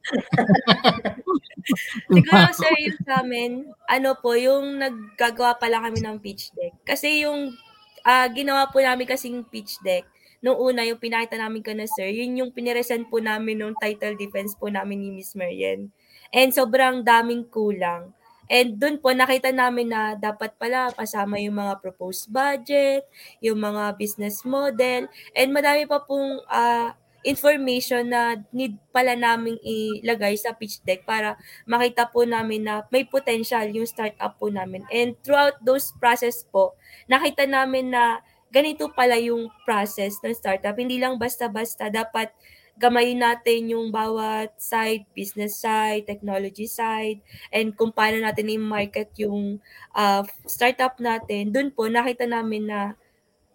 [2.11, 3.53] Siguro, sir, yung sa amin,
[3.87, 6.75] ano po, yung naggagawa pala kami ng pitch deck.
[6.83, 7.55] Kasi yung
[8.03, 10.11] uh, ginawa po namin kasing pitch deck,
[10.43, 14.19] nung una, yung pinakita namin ka na, sir, yun yung piniresent po namin nung title
[14.19, 15.95] defense po namin ni Miss Marian.
[16.35, 18.11] And sobrang daming kulang.
[18.49, 23.05] And doon po nakita namin na dapat pala kasama yung mga proposed budget,
[23.45, 25.07] yung mga business model,
[25.37, 31.37] and madami pa pong uh, information na need pala naming ilagay sa pitch deck para
[31.69, 34.87] makita po namin na may potential yung startup po namin.
[34.89, 36.79] And throughout those process po,
[37.11, 40.73] nakita namin na ganito pala yung process ng startup.
[40.73, 42.33] Hindi lang basta-basta, dapat
[42.79, 47.19] gamayin natin yung bawat side, business side, technology side,
[47.51, 49.59] and kung paano natin i-market yung
[49.93, 51.51] uh, startup natin.
[51.51, 52.95] Doon po, nakita namin na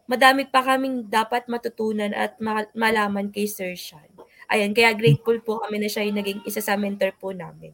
[0.04, 2.36] madami pa kaming dapat matutunan at
[2.76, 4.12] malaman kay Sir Sean.
[4.52, 7.72] Ayan, kaya grateful po kami na siya yung naging isa sa mentor po namin.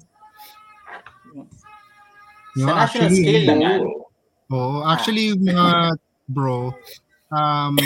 [2.55, 3.81] Sa national scale lang yan.
[4.49, 5.97] Oo, actually, mga
[6.29, 6.73] bro,
[7.31, 7.77] um,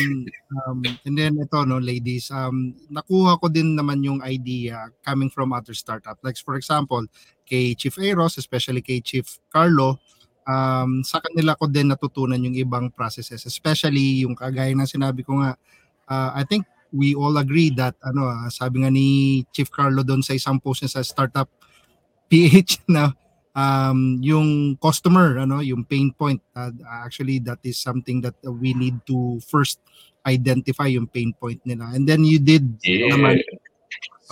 [0.63, 5.51] um, and then ito, no, ladies, um, nakuha ko din naman yung idea coming from
[5.51, 6.19] other startup.
[6.23, 7.05] Like, for example,
[7.43, 9.99] kay Chief Eros, especially kay Chief Carlo,
[10.47, 15.39] um, sa kanila ko din natutunan yung ibang processes especially yung kagaya ng sinabi ko
[15.39, 15.55] nga
[16.07, 20.21] uh, I think we all agree that ano uh, sabi nga ni Chief Carlo doon
[20.21, 21.49] sa isang post niya sa startup
[22.31, 23.13] PH na
[23.55, 26.73] um, yung customer ano yung pain point uh,
[27.05, 29.79] actually that is something that we need to first
[30.25, 33.13] identify yung pain point nila and then you did yeah.
[33.13, 33.37] naman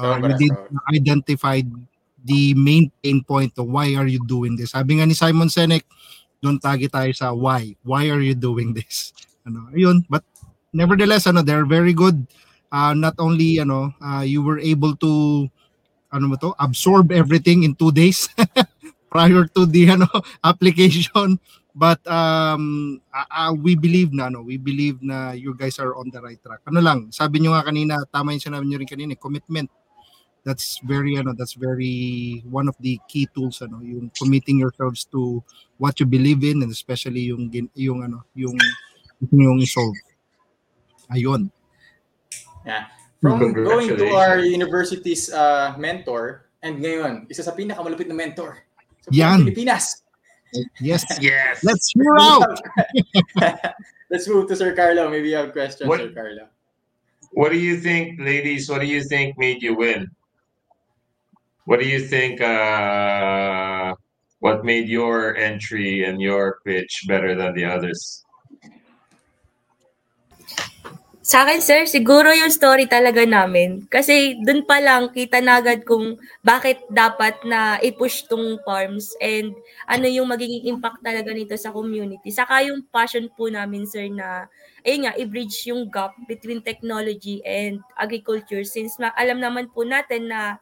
[0.01, 0.55] uh, you did
[0.93, 1.67] identified
[2.23, 4.77] the main pain point of why are you doing this.
[4.77, 5.85] Sabi nga ni Simon Sinek,
[6.41, 7.73] doon tagi tayo sa why.
[7.81, 9.13] Why are you doing this?
[9.41, 10.05] Ano, ayun.
[10.05, 10.21] But
[10.69, 12.29] nevertheless, ano, they're very good.
[12.69, 15.49] Uh, not only, ano, uh, you were able to,
[16.13, 18.29] ano mo to, absorb everything in two days
[19.11, 20.07] prior to the, ano,
[20.43, 21.37] application.
[21.75, 26.11] But um, uh, uh, we believe na, no, we believe na you guys are on
[26.11, 26.59] the right track.
[26.67, 29.71] Ano lang, sabi nyo nga kanina, tama yung sinabi nyo rin kanina, commitment.
[30.41, 35.45] That's very ano that's very one of the key tools ano yung committing yourselves to
[35.77, 38.57] what you believe in and especially yung yung ano yung
[39.29, 39.93] yung solve.
[41.13, 41.53] Ayun.
[42.65, 42.89] Yeah.
[43.21, 48.65] From going to our university's uh, mentor and ngayon isa sa pinakamalupit na mentor
[49.09, 49.41] Yan.
[49.41, 50.03] Pilipinas
[50.79, 52.59] yes yes let's hear out
[54.11, 56.47] let's move to Sir Carlo maybe you have questions what, Sir Carlo
[57.31, 60.11] what do you think ladies what do you think made you win
[61.65, 62.41] what do you think?
[62.41, 63.93] Uh,
[64.39, 68.25] what made your entry and your pitch better than the others?
[71.21, 73.85] Sa akin, sir, siguro yung story talaga namin.
[73.85, 79.53] Kasi dun pa lang, kita na agad kung bakit dapat na i-push tong farms and
[79.85, 82.33] ano yung magiging impact talaga nito sa community.
[82.33, 84.49] Saka yung passion po namin, sir, na
[84.81, 90.25] ayun nga, i-bridge yung gap between technology and agriculture since ma- alam naman po natin
[90.25, 90.57] na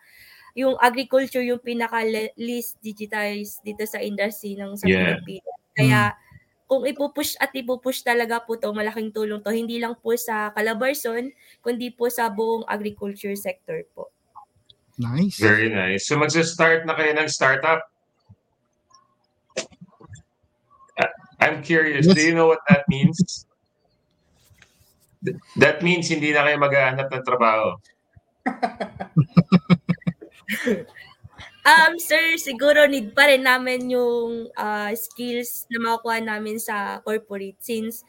[0.60, 2.04] yung agriculture yung pinaka
[2.36, 5.16] least digitized dito sa industry ng sa yeah.
[5.24, 5.58] Pilipinas.
[5.72, 6.29] Kaya mm.
[6.70, 11.34] Kung ipupush at ipupush talaga po to malaking tulong to hindi lang po sa Calabarzon
[11.66, 14.14] kundi po sa buong agriculture sector po.
[15.02, 15.42] Nice.
[15.42, 16.06] Very nice.
[16.06, 17.90] So magsa-start na kayo ng startup?
[21.40, 22.16] I'm curious, Yes.
[22.16, 23.48] do you know what that means?
[25.24, 27.80] Th- That means hindi na kayo maghahanap ng trabaho.
[31.70, 37.60] Um, sir, siguro need pa rin namin yung ah, skills na makukuha namin sa corporate
[37.62, 38.02] since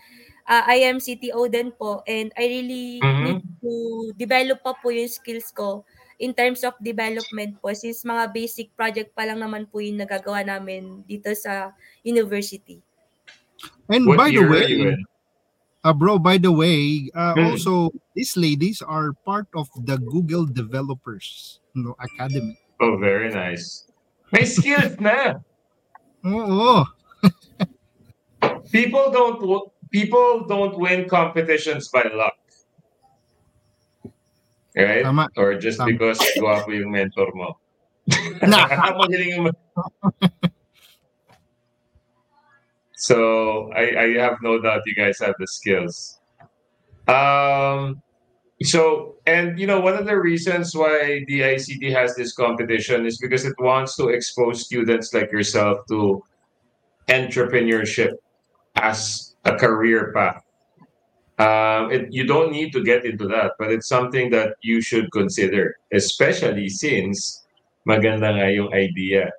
[0.48, 3.24] ah, I am CTO din po and I really Mhm.
[3.24, 3.72] need to
[4.16, 5.84] develop pa po yung skills ko
[6.24, 10.40] in terms of development po since mga basic project pa lang naman po yung nagagawa
[10.44, 12.80] namin dito sa university.
[13.90, 14.96] And What by the way,
[15.84, 17.56] uh, bro, by the way, uh, Hmm.
[17.56, 22.59] also these ladies are part of the Google Developers you know, Academy.
[22.80, 23.84] Oh, very nice.
[24.32, 25.36] My skills na.
[26.24, 26.84] Oo.
[28.72, 29.36] People don't
[29.92, 32.38] people don't win competitions by luck.
[34.72, 35.04] Right?
[35.04, 35.28] Tama.
[35.36, 35.92] Or just Tama.
[35.92, 37.58] because guwapo yung mentor mo.
[38.40, 38.64] Na.
[38.96, 39.44] Magaling yung
[42.96, 46.20] So I, I have no doubt you guys have the skills.
[47.08, 48.00] Um
[48.62, 53.18] so and you know one of the reasons why the ICT has this competition is
[53.18, 56.22] because it wants to expose students like yourself to
[57.08, 58.12] entrepreneurship
[58.76, 60.42] as a career path.
[61.38, 65.10] Um, it, you don't need to get into that, but it's something that you should
[65.10, 67.42] consider, especially since
[67.88, 69.32] maganda nga yung idea.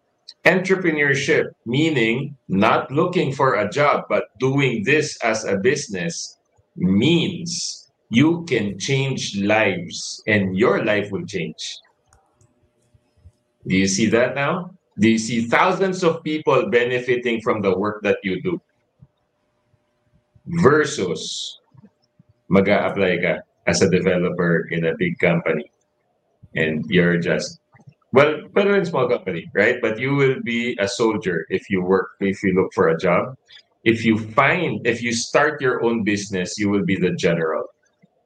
[0.45, 6.37] Entrepreneurship, meaning not looking for a job, but doing this as a business,
[6.75, 7.80] means
[8.11, 11.79] you can change lives and your life will change.
[13.65, 14.75] Do you see that now?
[14.99, 18.61] Do you see thousands of people benefiting from the work that you do?
[20.59, 21.57] Versus
[22.49, 25.71] mag apply ka as a developer in a big company
[26.55, 27.63] and you're just
[28.11, 32.19] well better in small company right but you will be a soldier if you work
[32.19, 33.37] if you look for a job
[33.85, 37.70] if you find if you start your own business you will be the general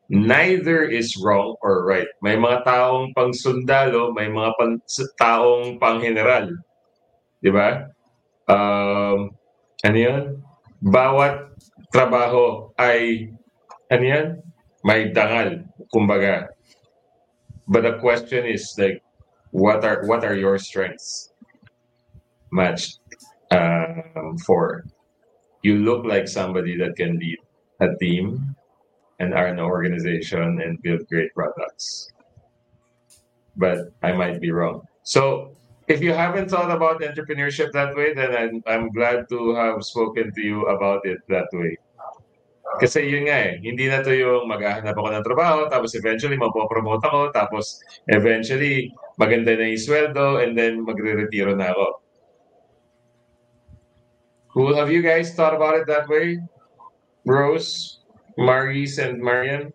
[0.10, 2.08] neither is wrong or right.
[2.22, 4.72] May mga taong pang sundalo may mga pan,
[5.18, 6.50] taong pang general
[7.42, 7.90] di ba?
[8.50, 9.34] Um
[9.86, 10.24] ano yun?
[10.82, 11.54] Bawat
[11.94, 13.30] trabaho ay
[13.90, 14.28] ano yan
[14.86, 16.50] may dangal kumbaga.
[17.66, 19.02] But the question is like
[19.50, 21.34] what are what are your strengths?
[22.54, 23.02] Matched
[23.50, 24.86] um, for.
[25.66, 27.42] You look like somebody that can lead
[27.82, 28.56] a team
[29.20, 32.10] and are an organization and build great products
[33.56, 35.52] but i might be wrong so
[35.88, 40.32] if you haven't thought about entrepreneurship that way then i'm, I'm glad to have spoken
[40.34, 41.78] to you about it that way
[42.76, 47.06] kasi yun nga eh, hindi na to yung maghahanap ako ng trabaho, tapos eventually mapopromote
[47.08, 47.80] ako, tapos
[48.12, 52.04] eventually maganda na yung sweldo, and then magre-retiro na ako.
[54.52, 54.72] Cool.
[54.76, 56.40] Have you guys thought about it that way?
[57.28, 58.00] Rose,
[58.38, 59.72] Maris, and Marian?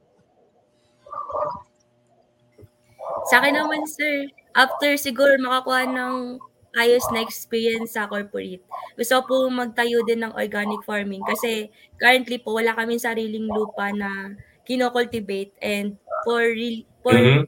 [3.29, 6.41] Sa akin naman, sir, after siguro makakuha ng
[6.79, 8.63] ayos na experience sa corporate,
[8.95, 11.67] gusto po magtayo din ng organic farming kasi
[11.99, 17.43] currently po wala kaming sariling lupa na kinocultivate and for real, for Mhm.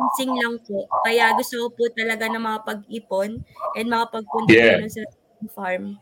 [0.00, 0.88] leasing lang po.
[1.04, 3.44] Kaya gusto ko po talaga na makapag-ipon
[3.76, 4.80] and makapagpunta yeah.
[4.88, 5.04] sa
[5.52, 6.00] farm.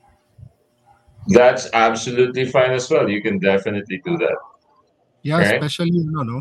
[1.31, 3.07] That's absolutely fine as well.
[3.07, 4.39] You can definitely do that.
[5.23, 5.57] Yeah, Right.
[5.61, 6.39] especially no no.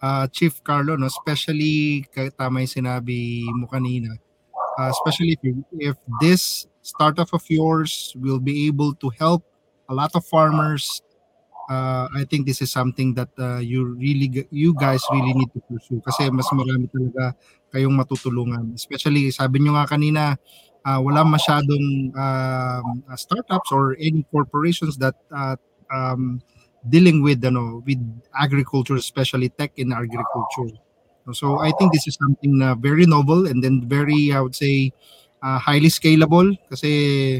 [0.00, 4.08] Uh, Chief Carlo no, especially kay tama yung sinabi mo kanina.
[4.78, 9.44] Uh, especially if, you- if this startup of yours will be able to help
[9.90, 11.02] a lot of farmers
[11.68, 15.60] uh, I think this is something that uh, you really you guys really need to
[15.68, 17.36] pursue kasi mas marami talaga
[17.74, 20.22] kayong matutulungan especially sabi nyo nga kanina
[20.86, 22.80] uh, wala masyadong uh,
[23.18, 25.54] startups or any corporations that uh,
[25.92, 26.40] um,
[26.88, 28.00] dealing with ano with
[28.38, 30.72] agriculture especially tech in agriculture.
[31.30, 34.90] So i think this is something na very novel and then very i would say
[35.42, 37.38] uh, highly scalable kasi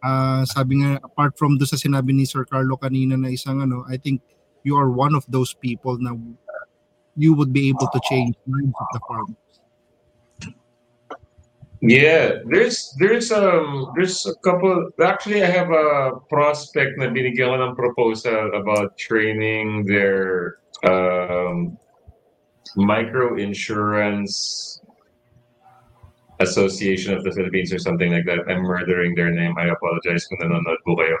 [0.00, 3.84] uh, sabi nga apart from do sa sinabi ni Sir Carlo kanina na isang ano
[3.90, 4.22] i think
[4.64, 6.14] you are one of those people na
[7.18, 9.36] you would be able to change minds of the farm
[11.80, 17.78] Yeah, there's there's um there's a couple actually I have a prospect na binigyan ng
[17.78, 21.78] proposal about training their um
[22.74, 24.82] micro insurance
[26.40, 28.46] association of the Philippines or something like that.
[28.48, 29.54] I'm murdering their name.
[29.58, 31.18] I apologize kung nanonood po kayo.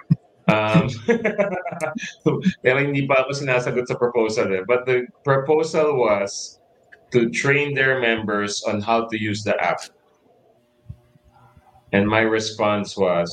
[0.48, 0.88] Um,
[2.64, 4.64] pero hindi pa ako sinasagot sa proposal eh.
[4.64, 6.58] But the proposal was
[7.12, 9.82] to train their members on how to use the app.
[11.92, 13.30] And my response was,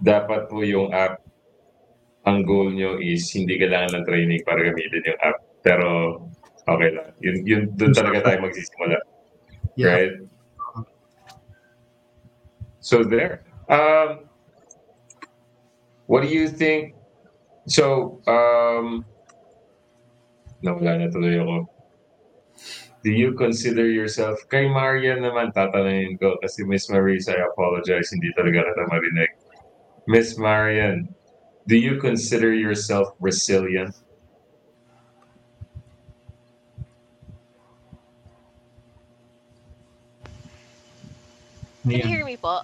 [0.00, 1.20] dapat po yung app,
[2.24, 5.38] ang goal nyo is hindi kailangan ng training para gamitin yung app.
[5.60, 5.88] Pero
[6.68, 7.10] okay lang.
[7.20, 8.98] Yun, yun doon talaga tayo magsisimula.
[9.74, 9.92] Yeah.
[9.92, 10.16] Right?
[12.80, 13.44] So there.
[13.68, 14.30] Um,
[16.06, 16.96] what do you think?
[17.68, 19.04] So, um,
[20.64, 21.70] nawala na tuloy ako.
[23.00, 28.28] Do you consider yourself, kay Marian naman tatanungin ko kasi Miss Marisa, I apologize, hindi
[28.36, 29.30] talaga kita marinig.
[30.04, 31.08] Miss Marian,
[31.64, 33.96] do you consider yourself resilient?
[41.88, 42.60] Can you hear me po?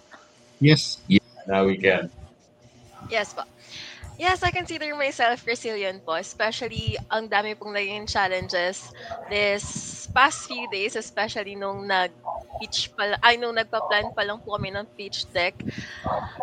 [0.61, 1.01] Yes.
[1.49, 2.13] Now we can.
[3.09, 3.49] Yes po.
[4.19, 8.89] Yes, I consider myself resilient po, especially ang dami pong naging challenges
[9.29, 14.57] this past few days, especially nung nag-pitch pa lang, ay nung nagpa-plan pa lang po
[14.57, 15.61] kami ng pitch deck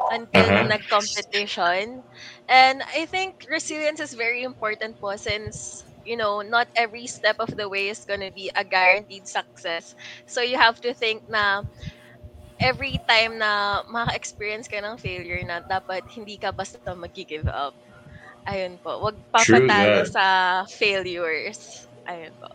[0.09, 0.67] until Uh-huh.
[0.69, 2.05] nag-competition.
[2.49, 7.55] And I think resilience is very important po since you know, not every step of
[7.57, 9.95] the way is gonna be a guaranteed success.
[10.27, 11.63] So you have to think na
[12.63, 17.75] every time na maka-experience ka ng failure na dapat hindi ka basta mag-give up.
[18.47, 19.03] Ayun po.
[19.03, 20.25] Huwag papatalo sa
[20.67, 21.87] failures.
[22.07, 22.49] Ayun po.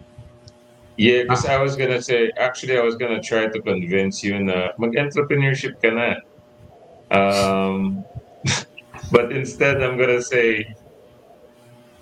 [0.99, 4.75] Yeah, because I was gonna say, actually, I was gonna try to convince you na
[4.83, 6.19] mag-entrepreneurship ka na.
[7.15, 8.03] Um,
[9.15, 10.67] but instead, I'm gonna say,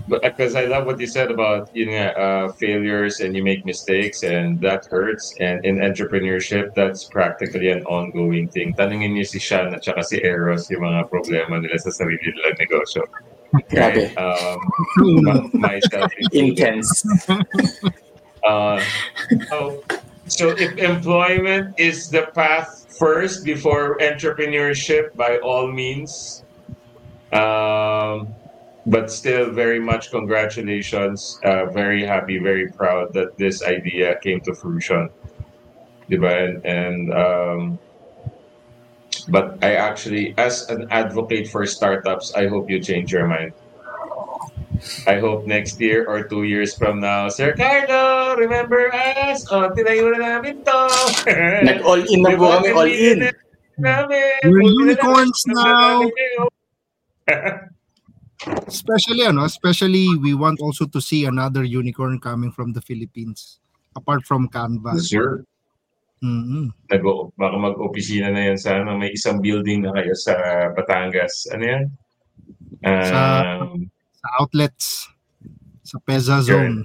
[0.09, 4.23] because I love what you said about you know uh, failures and you make mistakes
[4.23, 5.35] and that hurts.
[5.41, 8.75] And in entrepreneurship, that's practically an ongoing thing.
[8.75, 12.59] Tanungin niyo si Sean at saka si Eros yung mga problema nila sa sarili nilang
[12.59, 13.03] negosyo.
[13.71, 14.13] Grabe.
[14.19, 16.13] Um, myself.
[16.33, 17.07] Intense.
[18.47, 18.79] Uh,
[19.49, 19.83] so,
[20.29, 26.45] so if employment is the path first before entrepreneurship, by all means.
[27.33, 28.36] Um,
[28.87, 31.41] but still, very much congratulations.
[31.45, 35.11] Uh, very happy, very proud that this idea came to fruition.
[36.09, 36.31] Diba?
[36.31, 37.79] And, and um,
[39.29, 43.53] but I actually, as an advocate for startups, I hope you change your mind.
[45.07, 49.51] I hope next year or two years from now, Sir Carlo, remember us?
[49.51, 50.79] O, tinayo na namin to.
[51.67, 53.33] Nag-all in na po kami, all in.
[53.81, 54.45] Namin.
[54.45, 56.07] We're unicorns now.
[58.67, 63.59] Especially, ano, especially we want also to see another unicorn coming from the Philippines.
[63.97, 64.97] Apart from Canva.
[65.03, 65.43] Sure.
[66.25, 67.03] mm Nag
[67.37, 70.33] baka mag-opisina na yan sa ano, may isang building na kayo sa
[70.73, 71.49] Batangas.
[71.53, 71.85] Ano yan?
[72.85, 74.87] Sa- Um, Sa outlets.
[75.87, 76.83] Sa PEZA zone.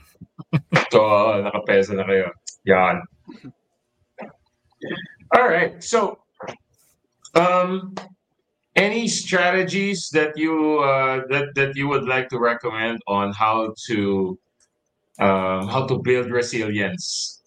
[0.94, 1.00] So,
[1.42, 2.30] nakapesa na kayo.
[2.70, 3.02] Yan.
[5.34, 5.80] All right.
[5.82, 6.20] So,
[7.34, 7.96] um,
[8.76, 14.38] any strategies that you uh, that that you would like to recommend on how to
[15.20, 17.42] um, how to build resilience?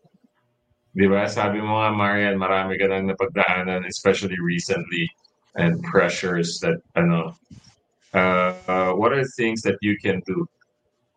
[0.94, 1.26] Di ba?
[1.26, 5.10] Sabi mo nga, Marian, marami ka nang napagdaanan, especially recently,
[5.58, 7.34] and pressures that, ano,
[8.14, 10.46] uh, uh, what are the things that you can do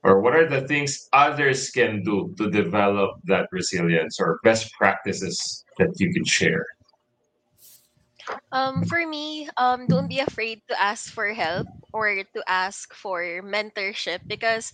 [0.03, 5.66] or what are the things others can do to develop that resilience or best practices
[5.78, 6.66] that you can share
[8.52, 13.22] Um, for me, um, don't be afraid to ask for help or to ask for
[13.44, 14.72] mentorship because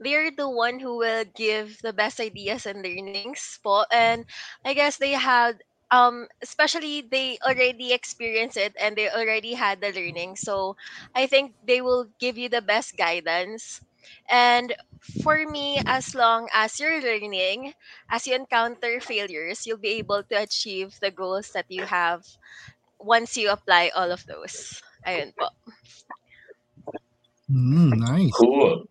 [0.00, 3.76] they're the one who will give the best ideas and learnings po.
[3.84, 4.16] And
[4.56, 5.58] I guess they had
[5.90, 10.36] um especially they already experienced it and they already had the learning.
[10.36, 10.76] So
[11.14, 13.80] I think they will give you the best guidance.
[14.28, 14.74] And
[15.22, 17.74] for me, as long as you're learning,
[18.10, 22.24] as you encounter failures, you'll be able to achieve the goals that you have
[23.00, 24.80] once you apply all of those.
[25.08, 25.48] Ayun po.
[27.50, 28.36] Mm, nice.
[28.36, 28.86] cool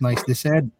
[0.00, 0.70] Nicely said.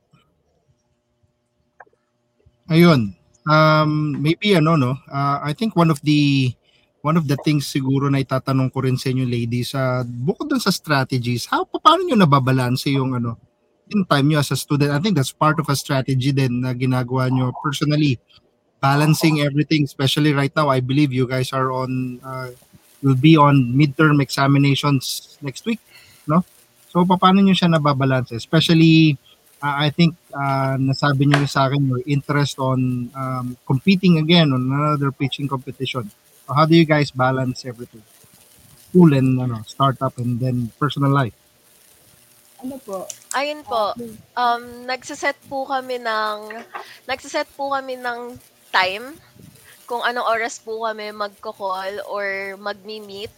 [2.70, 3.16] Ayun.
[3.48, 6.52] Um, maybe ano no, uh, I think one of the
[7.00, 10.60] one of the things siguro na itatanong ko rin sa inyo ladies, uh, bukod dun
[10.60, 13.40] sa strategies, how paano nyo nababalanse yung ano,
[13.88, 14.92] in time nyo as a student?
[14.92, 18.20] I think that's part of a strategy din na ginagawa nyo personally.
[18.80, 22.48] Balancing everything, especially right now, I believe you guys are on, uh,
[23.04, 25.80] will be on midterm examinations next week,
[26.26, 26.44] no?
[26.88, 28.32] So, paano nyo siya nababalanse?
[28.34, 29.20] Especially,
[29.60, 34.64] uh, I think, uh, nasabi nyo sa akin your interest on um, competing again on
[34.64, 36.08] another pitching competition.
[36.50, 38.02] So how do you guys balance everything?
[38.90, 41.36] School and ano, startup and then personal life.
[42.58, 43.06] Ano po?
[43.38, 43.94] Ayun po.
[44.34, 46.38] Um, nagsiset po kami ng
[47.06, 48.34] nagsiset po kami ng
[48.70, 49.14] time
[49.90, 53.30] kung anong oras po kami magko-call or magmi-meet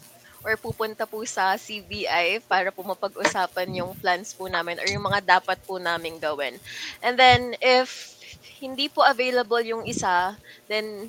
[0.44, 5.40] or pupunta po sa CBI para po mapag-usapan yung plans po namin or yung mga
[5.40, 6.58] dapat po naming gawin.
[7.00, 8.18] And then, if
[8.58, 11.08] hindi po available yung isa, then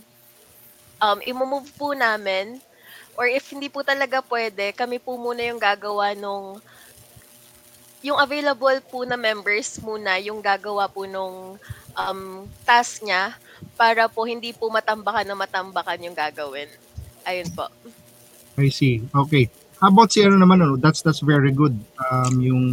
[1.01, 2.61] um, imomove po namin
[3.19, 6.61] or if hindi po talaga pwede, kami po muna yung gagawa nung
[8.03, 11.55] yung available po na members muna yung gagawa po nung
[11.95, 12.21] um,
[12.67, 13.31] task niya
[13.73, 16.67] para po hindi po matambakan na matambakan yung gagawin.
[17.23, 17.67] Ayun po.
[18.55, 19.01] I see.
[19.09, 19.47] Okay.
[19.77, 20.75] How about si ano naman ano?
[20.75, 21.73] That's that's very good.
[21.99, 22.63] Um yung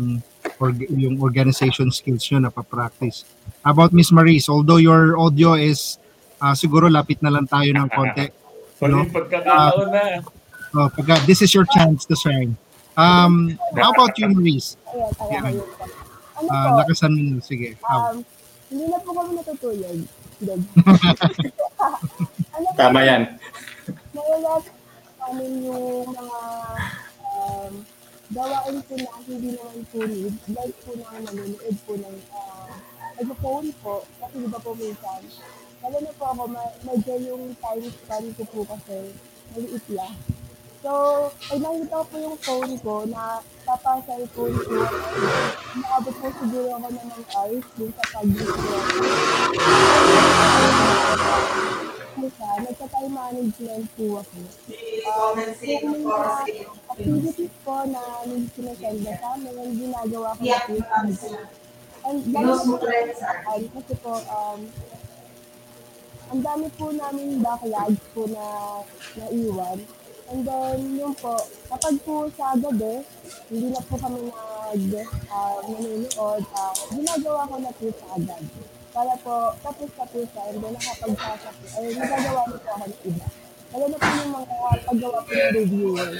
[0.58, 3.24] org- yung organization skills nyo na pa-practice.
[3.60, 4.46] How about Miss Maris?
[4.46, 5.98] Although your audio is
[6.38, 8.26] ah, siguro lapit na lang tayo ng konti.
[8.80, 9.04] No?
[9.04, 10.24] Huling pagkakataon na.
[10.72, 12.56] Oh, pagka, this is your chance to shine.
[12.96, 14.80] Um, how about you, Maris?
[14.88, 15.52] Kaya Yeah.
[16.40, 17.36] Ano Ah, po, lakasan mo.
[17.44, 17.76] Sige.
[17.84, 18.24] Um,
[18.72, 20.00] hindi na po kami natutulog.
[20.40, 20.64] Good.
[22.56, 23.22] ano Tama yan.
[24.16, 24.64] Nawalat
[25.20, 26.40] namin yung mga
[27.28, 27.72] um,
[28.32, 30.34] gawain po na hindi naman po need.
[30.48, 32.72] Like po na nanonood po ng uh,
[33.20, 34.00] nag-phone po.
[34.16, 35.20] Kasi di ba po minsan,
[35.84, 39.12] lalo na po ako, ma- medyo yung time span ko po kasi
[39.52, 40.16] maliit lang.
[40.80, 40.90] So,
[41.28, 44.82] pag nakita ko po yung phone ko na papasay po ko,
[45.78, 48.26] naabot po siguro ako ng mga hours dun sa pag
[52.20, 54.38] isa, nagka-time management po ako.
[55.06, 56.34] Um, yung mga
[56.90, 60.90] activities ko na hindi sinasenda sa amin, ginagawa ko na po yung
[62.00, 64.60] And dahil po um, kasi po, um,
[66.30, 68.44] ang dami po namin backlogs po na
[69.20, 69.78] naiwan.
[70.30, 73.02] And then, yun po, kapag po sa gabi,
[73.50, 74.82] hindi na po kami nag,
[75.26, 78.42] uh, nanonood, uh, ginagawa ko na po sa agad.
[78.94, 80.74] Para po, tapos na po siya, and then
[81.18, 81.30] po,
[81.74, 83.26] ay nagagawa na po ako ng iba.
[83.70, 84.54] Lalo na po yung mga
[84.86, 86.10] paggawa po ng reviewer.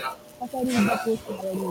[0.41, 1.71] Kasi hindi ba po siya need po.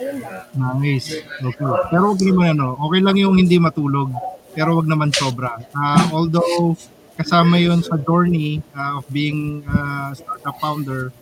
[0.00, 0.36] Ayun lang.
[0.80, 1.08] Nice.
[1.20, 1.72] Okay.
[1.92, 4.08] Pero okay naman ano, okay lang yung hindi matulog,
[4.56, 5.60] pero wag naman sobra.
[5.76, 6.72] Ah, although
[7.20, 11.12] kasama yun sa journey ah, of being a startup founder,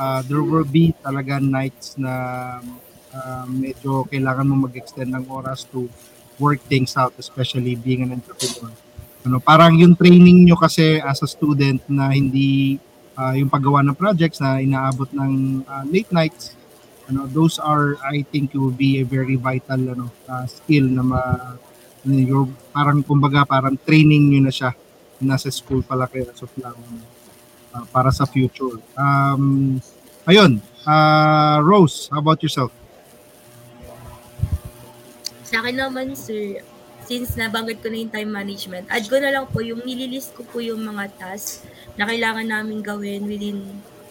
[0.00, 2.12] ah, there will be talaga nights na
[3.12, 5.84] ah, medyo kailangan mo mag-extend ng oras to
[6.40, 8.72] work things out, especially being an entrepreneur.
[9.28, 12.80] Ano, parang yung training nyo kasi as a student na hindi
[13.12, 16.56] ah, yung paggawa ng projects na inaabot ng ah, late nights,
[17.10, 21.20] ano those are I think will be a very vital ano uh, skill na ma
[22.06, 24.70] ano, parang kumbaga parang training niyo na siya
[25.20, 26.72] nasa school pala kayo as of now
[27.74, 29.76] uh, para sa future um
[30.26, 32.70] ayun uh, Rose how about yourself
[35.50, 36.62] Sa akin naman, sir,
[37.10, 40.46] since nabanggit ko na yung time management, add ko na lang po yung nililist ko
[40.46, 41.66] po yung mga tasks
[41.98, 43.58] na kailangan namin gawin within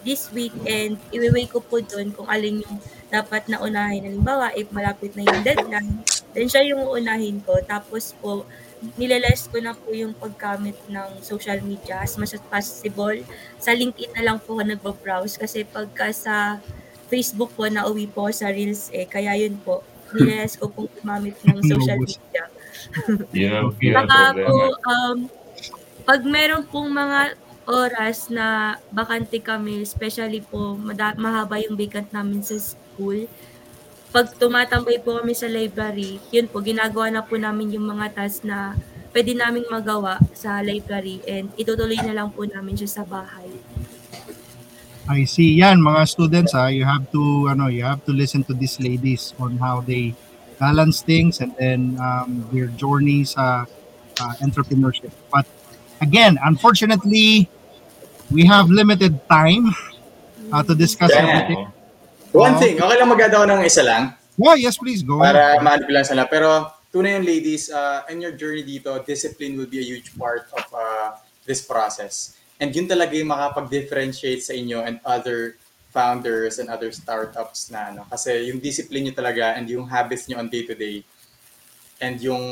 [0.04, 2.76] this week and iwiway ko po doon kung alin yung
[3.08, 4.04] dapat na unahin.
[4.04, 6.04] Halimbawa, if malapit na yung deadline,
[6.36, 7.56] then siya yung uunahin ko.
[7.64, 8.44] Tapos po,
[8.96, 13.16] nilaless ko na po yung paggamit ng social media as much as possible.
[13.60, 16.58] Sa LinkedIn na lang po ako nagbabrowse kasi pagka sa
[17.12, 19.04] Facebook po, nauwi po ako sa Reels eh.
[19.04, 19.84] Kaya yun po,
[20.16, 22.44] nilaless ko pong gumamit ng social media.
[23.36, 24.56] Yun ang Saka po,
[24.88, 25.18] um,
[26.08, 27.36] pag meron pong mga
[27.70, 33.28] oras na bakante kami, especially po, mada- mahaba yung vacant namin sa school,
[34.10, 38.42] pag tumatambay po kami sa library, yun po, ginagawa na po namin yung mga tasks
[38.42, 38.74] na
[39.14, 43.50] pwede naming magawa sa library and itutuloy na lang po namin siya sa bahay.
[45.10, 48.54] I see yan mga students ah you have to ano you have to listen to
[48.54, 50.14] these ladies on how they
[50.62, 53.66] balance things and then um, their journey sa
[54.22, 55.42] uh, entrepreneurship but
[55.98, 57.50] again unfortunately
[58.30, 59.74] we have limited time
[60.54, 61.26] uh, to discuss Yeah.
[61.26, 61.66] everything
[62.30, 62.60] One Oh.
[62.62, 65.92] thing, okay lang mag ako ng isa lang yeah yes please go para maano ko
[65.92, 66.24] lang sana.
[66.24, 70.48] Pero tunay yung ladies, uh, in your journey dito, discipline will be a huge part
[70.56, 71.14] of uh,
[71.44, 72.34] this process.
[72.56, 75.60] And yun talaga yung makapag-differentiate sa inyo and other
[75.92, 78.02] founders and other startups na ano.
[78.08, 81.04] Kasi yung discipline nyo talaga and yung habits nyo on day-to-day
[82.00, 82.44] and yung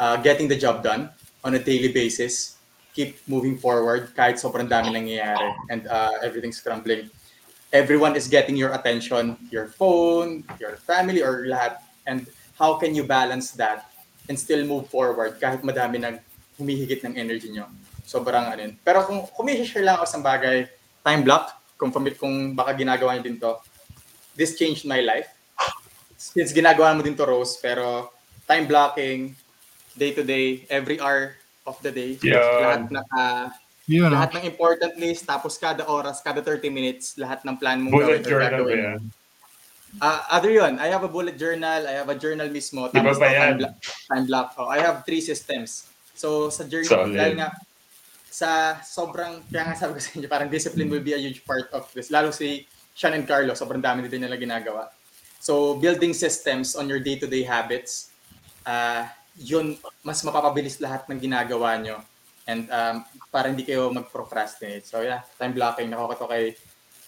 [0.00, 1.08] uh, getting the job done
[1.44, 2.56] on a daily basis,
[2.92, 7.08] keep moving forward kahit sobrang dami nangyayari and uh, everything's crumbling.
[7.70, 11.78] Everyone is getting your attention, your phone, your family, or lahat.
[12.06, 12.26] And
[12.58, 13.86] how can you balance that
[14.26, 16.18] and still move forward kahit madami nag
[16.58, 17.70] humihigit ng energy nyo?
[18.02, 18.74] Sobrang ano yun.
[18.82, 20.66] Pero kung kumishare lang ako sa bagay,
[21.06, 23.54] time block, kung, kung baka ginagawa nyo din to,
[24.34, 25.30] this changed my life.
[26.18, 28.10] Since ginagawa mo din to, Rose, pero
[28.50, 29.38] time blocking,
[29.94, 32.34] day to day, every hour of the day, Yan.
[32.34, 33.24] lahat naka,
[33.90, 37.90] Yun, lahat ng important list, tapos kada oras, kada 30 minutes, lahat ng plan mong
[37.90, 39.00] Bullet gawin or journal yan?
[39.98, 43.10] Ah, other yun, I have a bullet journal, I have a journal mismo, Di ba
[43.10, 43.54] tapos ba time, yan?
[43.58, 43.74] block,
[44.06, 44.48] time block.
[44.54, 45.90] Oh, I have three systems.
[46.14, 47.18] So sa journal, Solid.
[47.18, 47.50] dahil nga,
[48.30, 51.66] sa sobrang, kaya nga sabi ko sa inyo, parang discipline will be a huge part
[51.74, 52.14] of this.
[52.14, 52.62] Lalo si
[52.94, 54.86] Sean and Carlo, sobrang dami din nila ginagawa.
[55.42, 58.14] So building systems on your day-to-day habits,
[58.62, 59.74] ah yun,
[60.06, 61.98] mas mapapabilis lahat ng ginagawa nyo.
[62.46, 64.84] And um, para hindi kayo mag-procrastinate.
[64.84, 66.44] So yeah, time blocking, nakuha ko to kay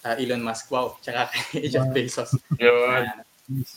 [0.06, 0.70] uh, Elon Musk.
[0.70, 2.32] Wow, tsaka kay Jeff Bezos.
[2.56, 3.10] Yun.
[3.10, 3.26] Uh,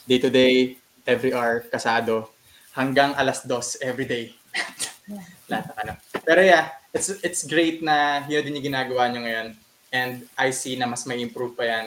[0.06, 2.30] day to day, every hour, kasado,
[2.72, 4.30] hanggang alas dos every day.
[5.50, 5.92] Lahat ano.
[6.22, 9.48] Pero yeah, it's it's great na yun din yung ginagawa nyo ngayon.
[9.94, 11.86] And I see na mas may improve pa yan.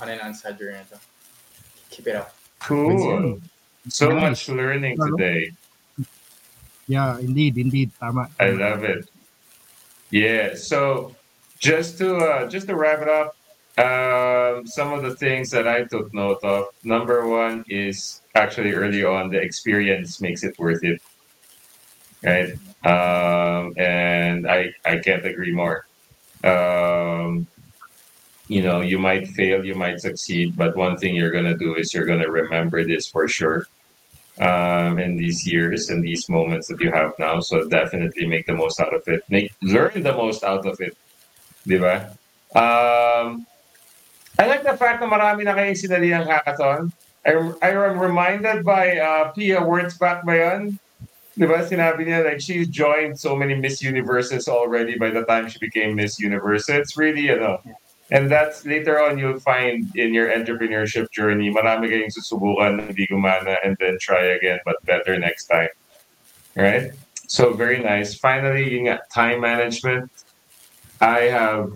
[0.00, 0.98] Ano yun sa journey na to.
[1.92, 2.32] Keep it up.
[2.64, 3.40] Cool.
[3.88, 5.52] So much learning today.
[6.86, 7.90] Yeah, indeed, indeed.
[7.98, 8.28] Tama.
[8.38, 9.11] I love it.
[10.12, 10.54] Yeah.
[10.54, 11.16] So
[11.58, 13.34] just to uh, just to wrap it up,
[13.78, 16.66] um, some of the things that I took note of.
[16.84, 21.00] Number one is actually early on the experience makes it worth it,
[22.22, 22.52] right?
[22.84, 25.86] Um, and I I can't agree more.
[26.44, 27.46] Um,
[28.48, 31.94] you know, you might fail, you might succeed, but one thing you're gonna do is
[31.94, 33.66] you're gonna remember this for sure
[34.40, 37.40] um, in these years and these moments that you have now.
[37.40, 39.22] So definitely make the most out of it.
[39.28, 40.96] Make learn the most out of it.
[41.66, 42.16] Di ba?
[42.54, 43.46] Um,
[44.38, 46.92] I like the fact na marami na kayong sinali ang hackathon.
[47.22, 50.78] I, I am reminded by uh, Pia Wurtzbach ba yun?
[51.38, 51.62] Di ba?
[51.62, 55.94] Sinabi niya like she's joined so many Miss Universes already by the time she became
[55.94, 56.68] Miss Universe.
[56.68, 57.60] It's really, you know,
[58.12, 63.56] and that's later on you'll find in your entrepreneurship journey, marami kayong susubukan hindi gumana
[63.64, 65.72] and then try again but better next time.
[66.52, 66.92] Right?
[67.24, 68.12] So very nice.
[68.12, 70.12] Finally, nga, time management.
[71.00, 71.72] I have,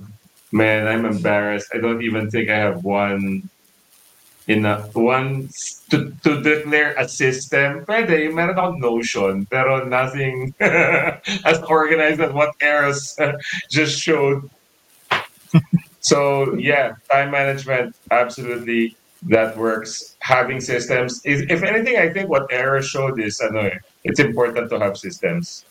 [0.53, 1.73] man, I'm embarrassed.
[1.73, 3.49] I don't even think I have one
[4.47, 5.49] a, one
[5.89, 7.89] to, to declare a system.
[7.89, 13.17] Pwede, meron akong notion, pero nothing as organized as what Eros
[13.73, 14.45] just showed.
[16.07, 18.95] So yeah, time management, absolutely,
[19.27, 20.15] that works.
[20.21, 24.71] Having systems is, if anything, I think what Eros showed is, ano, eh, it's important
[24.71, 25.65] to have systems.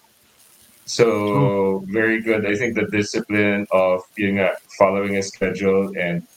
[0.84, 2.46] So very good.
[2.46, 6.28] I think the discipline of being nga, following a schedule and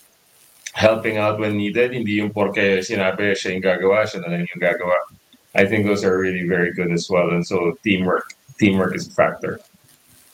[0.79, 4.63] helping out when needed, hindi yung porke sinabi siya yung gagawa, siya na lang yung
[4.63, 4.95] gagawa.
[5.59, 7.35] I think those are really very good as well.
[7.35, 8.31] And so teamwork,
[8.63, 9.59] teamwork is a factor.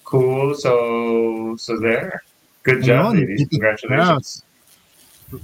[0.04, 0.52] Cool.
[0.52, 2.20] So so there.
[2.64, 3.20] Good job, Ayun.
[3.20, 3.48] ladies.
[3.52, 4.28] Congratulations.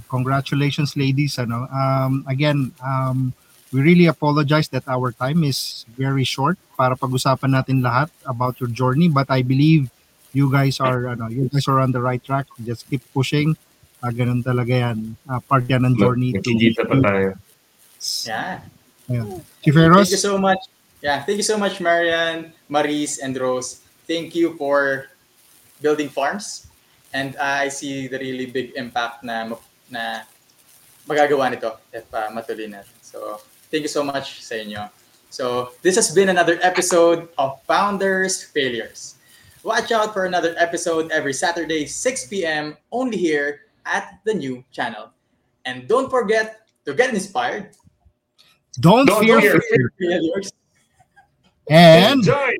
[0.09, 1.37] Congratulations, ladies.
[1.37, 3.29] Ano, um, again, um,
[3.69, 8.73] we really apologize that our time is very short para pag-usapan natin lahat about your
[8.73, 9.05] journey.
[9.05, 9.93] But I believe
[10.33, 12.49] you guys are, ano, you guys are on the right track.
[12.65, 13.53] Just keep pushing.
[14.01, 15.13] Ah, ganun talaga yan.
[15.29, 16.33] Ah, part yan ng journey.
[16.33, 17.29] to- Nakikita pa tayo.
[18.25, 18.65] Yeah.
[19.13, 19.45] Ayun.
[19.61, 20.61] Chief Thank you so much.
[21.01, 23.81] Yeah, thank you so much, Marian, Maris, and Rose.
[24.09, 25.09] Thank you for
[25.81, 26.70] building farms.
[27.13, 29.51] And I see the really big impact na
[29.91, 30.23] na
[31.07, 32.95] magagawa nito if uh, matuloy natin.
[33.03, 34.87] So, thank you so much sa inyo.
[35.31, 39.15] So, this has been another episode of Founders Failures.
[39.63, 42.75] Watch out for another episode every Saturday, 6 p.m.
[42.91, 45.11] only here at the new channel.
[45.65, 47.75] And don't forget to get inspired.
[48.79, 49.61] Don't, Don't fear, fear.
[49.61, 49.91] failure.
[49.99, 50.51] Failures.
[51.69, 52.51] And Enjoy!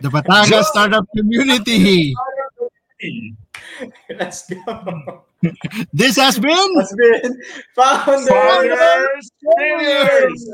[0.00, 2.14] the Batangas Startup Community.
[4.10, 5.24] Let's go.
[5.92, 7.36] This has been That's been
[7.76, 8.28] Founders.
[8.28, 10.50] Founders Failures!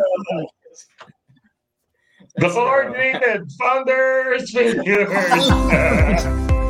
[2.36, 3.46] The Let's go.
[3.60, 6.50] Founders Failures!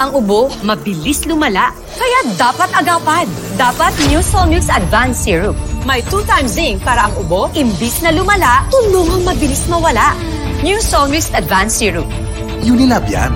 [0.00, 1.76] Ang ubo, mabilis lumala.
[1.92, 3.28] Kaya dapat agapan.
[3.60, 5.52] Dapat New Solmux Advanced Syrup.
[5.84, 10.16] May 2 times zinc para ang ubo, imbis na lumala, tulungang mabilis mawala.
[10.64, 12.08] New Solmux Advanced Syrup.
[12.64, 13.28] Unilab yan.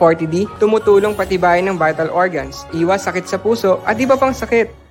[0.00, 4.89] Ang 40D tumutulong patibayin ng vital organs, iwas sakit sa puso at iba pang sakit.